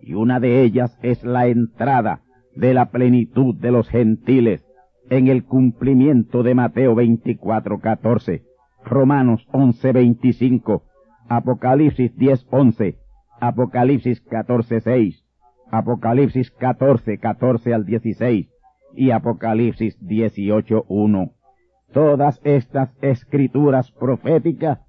y 0.00 0.14
una 0.14 0.40
de 0.40 0.62
ellas 0.62 0.98
es 1.02 1.22
la 1.22 1.46
entrada 1.46 2.22
de 2.56 2.74
la 2.74 2.90
plenitud 2.90 3.54
de 3.54 3.70
los 3.70 3.88
gentiles 3.88 4.64
en 5.10 5.28
el 5.28 5.44
cumplimiento 5.44 6.42
de 6.42 6.54
Mateo 6.54 6.94
24:14, 6.94 8.42
Romanos 8.84 9.46
11:25, 9.52 10.82
Apocalipsis 11.28 12.16
10:11, 12.16 12.96
Apocalipsis 13.40 14.24
14:6, 14.24 15.24
Apocalipsis 15.70 16.50
14, 16.50 17.18
14 17.18 17.74
al 17.74 17.84
16 17.84 18.48
y 18.94 19.10
Apocalipsis 19.10 19.96
18, 20.00 20.84
1. 20.88 21.30
Todas 21.92 22.40
estas 22.44 22.96
escrituras 23.02 23.90
proféticas 23.92 24.80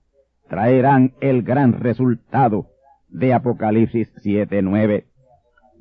traerán 0.47 1.13
el 1.21 1.43
gran 1.43 1.73
resultado 1.73 2.67
de 3.09 3.33
Apocalipsis 3.33 4.11
7, 4.17 4.61
9. 4.61 5.05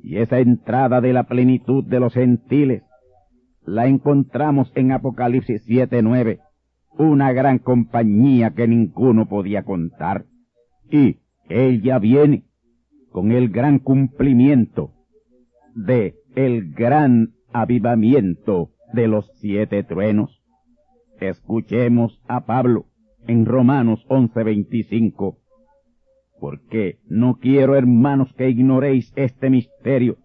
Y 0.01 0.17
esa 0.17 0.39
entrada 0.39 1.01
de 1.01 1.13
la 1.13 1.23
plenitud 1.23 1.83
de 1.83 1.99
los 1.99 2.13
gentiles 2.13 2.83
la 3.65 3.87
encontramos 3.87 4.71
en 4.75 4.91
Apocalipsis 4.91 5.63
7, 5.65 6.01
9, 6.01 6.39
una 6.97 7.33
gran 7.33 7.59
compañía 7.59 8.51
que 8.51 8.67
ninguno 8.67 9.27
podía 9.27 9.63
contar. 9.63 10.25
Y 10.89 11.17
ella 11.49 11.99
viene 11.99 12.45
con 13.11 13.31
el 13.31 13.49
gran 13.49 13.79
cumplimiento 13.79 14.91
de 15.75 16.15
el 16.35 16.73
gran 16.73 17.33
avivamiento 17.53 18.71
de 18.93 19.07
los 19.07 19.31
siete 19.39 19.83
truenos. 19.83 20.41
Escuchemos 21.19 22.21
a 22.27 22.45
Pablo 22.45 22.85
en 23.27 23.45
Romanos 23.45 24.05
11:25, 24.09 25.37
porque 26.39 26.99
no 27.07 27.37
quiero, 27.39 27.75
hermanos, 27.75 28.33
que 28.33 28.49
ignoréis 28.49 29.13
este 29.15 29.49
misterio, 29.49 30.17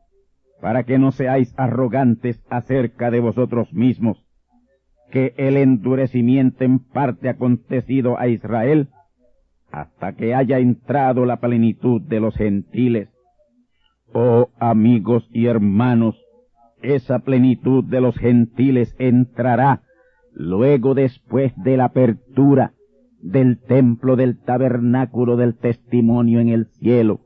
para 0.61 0.85
que 0.85 0.99
no 0.99 1.13
seáis 1.13 1.55
arrogantes 1.57 2.43
acerca 2.51 3.11
de 3.11 3.21
vosotros 3.21 3.73
mismos, 3.73 4.25
que 5.11 5.35
el 5.37 5.57
endurecimiento 5.57 6.65
en 6.65 6.79
parte 6.79 7.29
ha 7.29 7.33
acontecido 7.33 8.19
a 8.19 8.29
Israel, 8.29 8.89
hasta 9.73 10.15
que 10.15 10.35
haya 10.35 10.59
entrado 10.59 11.25
la 11.25 11.41
plenitud 11.41 12.03
de 12.03 12.21
los 12.21 12.35
gentiles. 12.37 13.09
Oh 14.13 14.49
amigos 14.59 15.29
y 15.33 15.47
hermanos, 15.47 16.21
esa 16.83 17.21
plenitud 17.21 17.85
de 17.85 18.01
los 18.01 18.17
gentiles 18.17 18.95
entrará 18.99 19.83
luego 20.33 20.95
después 20.95 21.53
de 21.57 21.77
la 21.77 21.87
apertura 21.87 22.73
del 23.21 23.59
templo 23.61 24.17
del 24.17 24.39
tabernáculo 24.39 25.37
del 25.37 25.57
testimonio 25.57 26.41
en 26.41 26.49
el 26.49 26.67
cielo, 26.67 27.21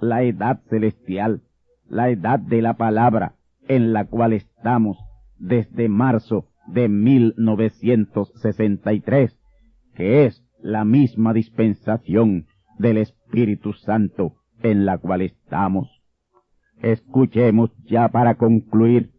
la 0.00 0.22
edad 0.22 0.60
celestial, 0.68 1.42
la 1.88 2.10
edad 2.10 2.38
de 2.38 2.62
la 2.62 2.74
palabra 2.74 3.34
en 3.68 3.92
la 3.92 4.04
cual 4.04 4.32
estamos 4.32 4.96
desde 5.38 5.88
marzo 5.88 6.46
de 6.66 6.88
1963, 6.88 9.38
que 9.94 10.24
es 10.24 10.42
la 10.60 10.84
misma 10.84 11.32
dispensación 11.32 12.46
del 12.78 12.98
Espíritu 12.98 13.72
Santo 13.72 14.34
en 14.62 14.86
la 14.86 14.98
cual 14.98 15.22
estamos. 15.22 15.88
Escuchemos 16.82 17.70
ya 17.84 18.08
para 18.08 18.34
concluir 18.34 19.12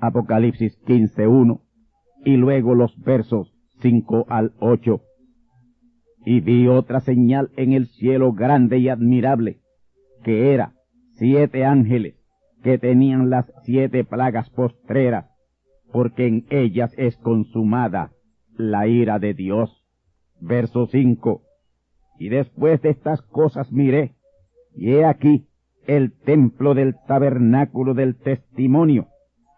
Apocalipsis 0.00 0.78
15.1 0.84 1.60
y 2.24 2.36
luego 2.36 2.74
los 2.74 2.98
versos 3.00 3.54
5 3.80 4.26
al 4.28 4.52
8. 4.60 5.00
Y 6.24 6.40
vi 6.40 6.66
otra 6.68 7.00
señal 7.00 7.50
en 7.56 7.72
el 7.72 7.86
cielo 7.86 8.32
grande 8.32 8.78
y 8.78 8.88
admirable, 8.88 9.60
que 10.24 10.52
era 10.52 10.74
siete 11.18 11.64
ángeles 11.64 12.14
que 12.62 12.78
tenían 12.78 13.30
las 13.30 13.52
siete 13.64 14.04
plagas 14.04 14.50
postreras, 14.50 15.26
porque 15.92 16.26
en 16.26 16.46
ellas 16.50 16.92
es 16.96 17.16
consumada 17.16 18.12
la 18.56 18.86
ira 18.86 19.18
de 19.18 19.34
Dios. 19.34 19.84
Verso 20.40 20.86
5. 20.86 21.42
Y 22.18 22.28
después 22.28 22.80
de 22.82 22.90
estas 22.90 23.22
cosas 23.22 23.72
miré, 23.72 24.14
y 24.74 24.92
he 24.92 25.04
aquí 25.04 25.48
el 25.86 26.12
templo 26.12 26.74
del 26.74 26.94
tabernáculo 27.06 27.94
del 27.94 28.16
testimonio 28.16 29.08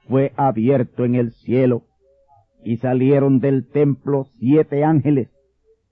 fue 0.09 0.33
abierto 0.37 1.05
en 1.05 1.15
el 1.15 1.33
cielo, 1.33 1.85
y 2.65 2.77
salieron 2.77 3.41
del 3.41 3.69
templo 3.69 4.25
siete 4.39 4.85
ángeles, 4.85 5.31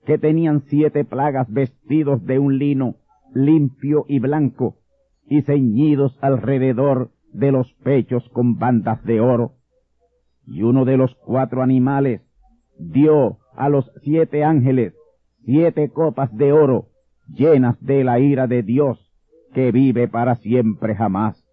que 0.05 0.17
tenían 0.17 0.61
siete 0.67 1.03
plagas 1.03 1.51
vestidos 1.51 2.25
de 2.25 2.39
un 2.39 2.57
lino 2.57 2.95
limpio 3.33 4.05
y 4.07 4.19
blanco, 4.19 4.77
y 5.29 5.43
ceñidos 5.43 6.17
alrededor 6.21 7.11
de 7.31 7.51
los 7.51 7.71
pechos 7.83 8.27
con 8.29 8.57
bandas 8.57 9.03
de 9.03 9.21
oro. 9.21 9.53
Y 10.45 10.63
uno 10.63 10.83
de 10.85 10.97
los 10.97 11.13
cuatro 11.15 11.61
animales 11.61 12.21
dio 12.77 13.37
a 13.55 13.69
los 13.69 13.91
siete 14.03 14.43
ángeles 14.43 14.93
siete 15.45 15.89
copas 15.89 16.35
de 16.35 16.51
oro 16.53 16.89
llenas 17.27 17.79
de 17.81 18.03
la 18.03 18.19
ira 18.19 18.47
de 18.47 18.63
Dios 18.63 18.99
que 19.53 19.71
vive 19.71 20.07
para 20.07 20.35
siempre 20.35 20.95
jamás. 20.95 21.43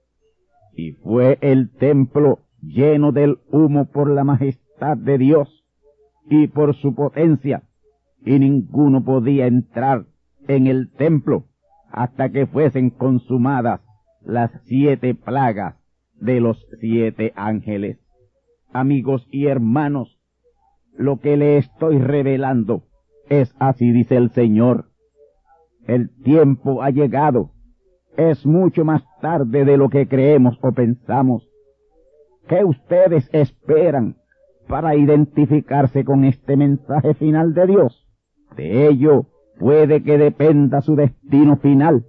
Y 0.74 0.93
fue 0.93 1.39
el 1.41 1.70
templo 1.70 2.41
lleno 2.61 3.12
del 3.12 3.39
humo 3.51 3.87
por 3.87 4.11
la 4.11 4.24
majestad 4.24 4.97
de 4.97 5.18
Dios 5.18 5.64
y 6.29 6.49
por 6.49 6.74
su 6.77 6.95
potencia, 6.95 7.62
y 8.24 8.39
ninguno 8.39 9.05
podía 9.05 9.47
entrar 9.47 10.05
en 10.49 10.66
el 10.66 10.91
templo 10.93 11.45
hasta 11.97 12.29
que 12.29 12.47
fuesen 12.47 12.91
consumadas 12.91 13.81
las 14.23 14.53
siete 14.67 15.15
plagas 15.15 15.77
de 16.15 16.41
los 16.41 16.63
siete 16.79 17.33
ángeles. 17.35 17.99
Amigos 18.71 19.27
y 19.31 19.47
hermanos, 19.47 20.21
lo 20.93 21.21
que 21.21 21.39
le 21.39 21.57
estoy 21.57 21.99
revelando 21.99 22.83
es 23.31 23.55
así 23.59 23.91
dice 23.93 24.17
el 24.17 24.31
Señor. 24.31 24.91
El 25.87 26.11
tiempo 26.23 26.83
ha 26.83 26.91
llegado. 26.91 27.53
Es 28.19 28.45
mucho 28.45 28.85
más 28.85 29.03
tarde 29.23 29.65
de 29.65 29.79
lo 29.79 29.89
que 29.89 30.07
creemos 30.07 30.59
o 30.61 30.73
pensamos. 30.73 31.49
¿Qué 32.47 32.63
ustedes 32.63 33.29
esperan 33.33 34.17
para 34.69 34.97
identificarse 34.97 36.05
con 36.05 36.25
este 36.27 36.57
mensaje 36.59 37.15
final 37.15 37.55
de 37.55 37.67
Dios? 37.67 38.07
De 38.55 38.87
ello 38.87 39.27
puede 39.59 40.03
que 40.03 40.19
dependa 40.19 40.81
su 40.81 40.97
destino 40.97 41.57
final. 41.57 42.05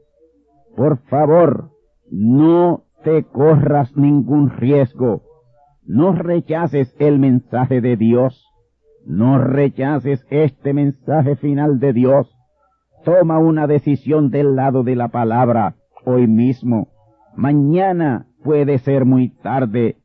Por 0.75 0.97
favor, 1.09 1.71
no 2.11 2.83
te 3.03 3.23
corras 3.23 3.95
ningún 3.95 4.49
riesgo. 4.49 5.23
No 5.83 6.11
rechaces 6.11 6.95
el 6.99 7.19
mensaje 7.19 7.81
de 7.81 7.95
Dios. 7.95 8.45
No 9.05 9.37
rechaces 9.37 10.25
este 10.29 10.73
mensaje 10.73 11.35
final 11.37 11.79
de 11.79 11.93
Dios. 11.93 12.29
Toma 13.05 13.39
una 13.39 13.67
decisión 13.67 14.29
del 14.29 14.55
lado 14.55 14.83
de 14.83 14.95
la 14.95 15.07
palabra 15.07 15.75
hoy 16.05 16.27
mismo. 16.27 16.89
Mañana 17.35 18.27
puede 18.43 18.79
ser 18.79 19.05
muy 19.05 19.29
tarde. 19.29 19.97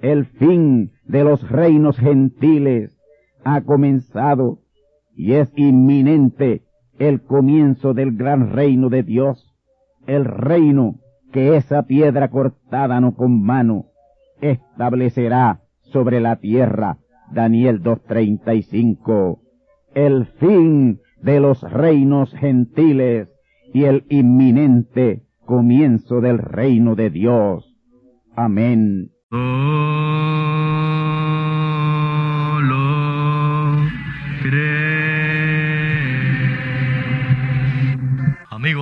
El 0.00 0.24
fin 0.24 0.92
de 1.04 1.24
los 1.24 1.48
reinos 1.50 1.98
gentiles 1.98 2.98
ha 3.44 3.60
comenzado 3.60 4.61
y 5.14 5.34
es 5.34 5.52
inminente 5.56 6.62
el 6.98 7.22
comienzo 7.22 7.94
del 7.94 8.16
gran 8.16 8.52
reino 8.52 8.88
de 8.88 9.02
Dios, 9.02 9.54
el 10.06 10.24
reino 10.24 10.96
que 11.32 11.56
esa 11.56 11.84
piedra 11.84 12.28
cortada 12.28 13.00
no 13.00 13.14
con 13.14 13.42
mano 13.42 13.86
establecerá 14.40 15.60
sobre 15.80 16.20
la 16.20 16.36
tierra. 16.36 16.98
Daniel 17.32 17.82
2.35. 17.82 19.38
El 19.94 20.26
fin 20.26 21.00
de 21.22 21.40
los 21.40 21.62
reinos 21.62 22.32
gentiles 22.34 23.28
y 23.72 23.84
el 23.84 24.04
inminente 24.10 25.22
comienzo 25.46 26.20
del 26.20 26.38
reino 26.38 26.94
de 26.94 27.10
Dios. 27.10 27.74
Amén. 28.36 29.10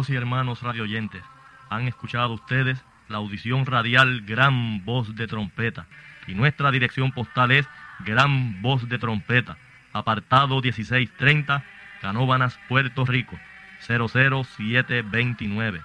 Y 0.08 0.16
hermanos 0.16 0.62
radioyentes, 0.62 1.22
han 1.68 1.86
escuchado 1.86 2.32
ustedes 2.32 2.82
la 3.08 3.18
audición 3.18 3.66
radial 3.66 4.22
Gran 4.22 4.82
Voz 4.84 5.14
de 5.14 5.26
Trompeta 5.26 5.84
y 6.26 6.34
nuestra 6.34 6.70
dirección 6.70 7.12
postal 7.12 7.50
es 7.50 7.68
Gran 7.98 8.62
Voz 8.62 8.88
de 8.88 8.96
Trompeta, 8.98 9.58
apartado 9.92 10.62
1630, 10.62 11.62
Canóbanas, 12.00 12.58
Puerto 12.68 13.04
Rico, 13.04 13.38
00729. 13.86 15.82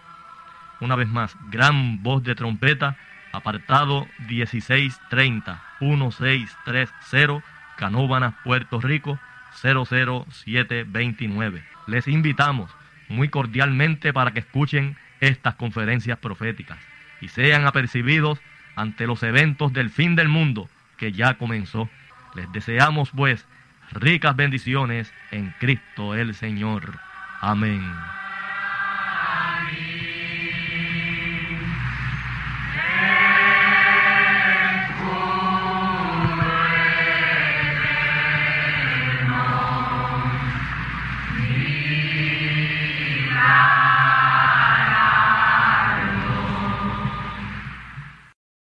Una 0.80 0.96
vez 0.96 1.10
más, 1.10 1.36
Gran 1.50 2.02
Voz 2.02 2.24
de 2.24 2.36
Trompeta, 2.36 2.96
apartado 3.34 4.08
1630, 4.30 5.62
1630, 5.82 7.44
Canóbanas, 7.76 8.34
Puerto 8.46 8.80
Rico, 8.80 9.20
00729. 9.62 11.62
Les 11.88 12.08
invitamos 12.08 12.72
muy 13.10 13.30
cordialmente 13.30 14.14
para 14.14 14.32
que 14.32 14.40
escuchen 14.40 14.98
estas 15.20 15.56
conferencias 15.56 16.18
proféticas 16.20 16.78
y 17.22 17.30
sean 17.30 17.66
apercibidos 17.66 18.40
ante 18.76 19.08
los 19.08 19.24
eventos 19.24 19.74
del 19.74 19.90
fin 19.90 20.16
del 20.16 20.28
mundo 20.28 20.70
que 20.98 21.12
ya 21.12 21.36
comenzó. 21.36 21.90
Les 22.36 22.52
deseamos 22.52 23.12
pues 23.12 23.46
ricas 23.92 24.36
bendiciones 24.36 25.14
en 25.32 25.54
Cristo 25.60 26.16
el 26.16 26.36
Señor. 26.36 27.00
Amén. 27.42 27.82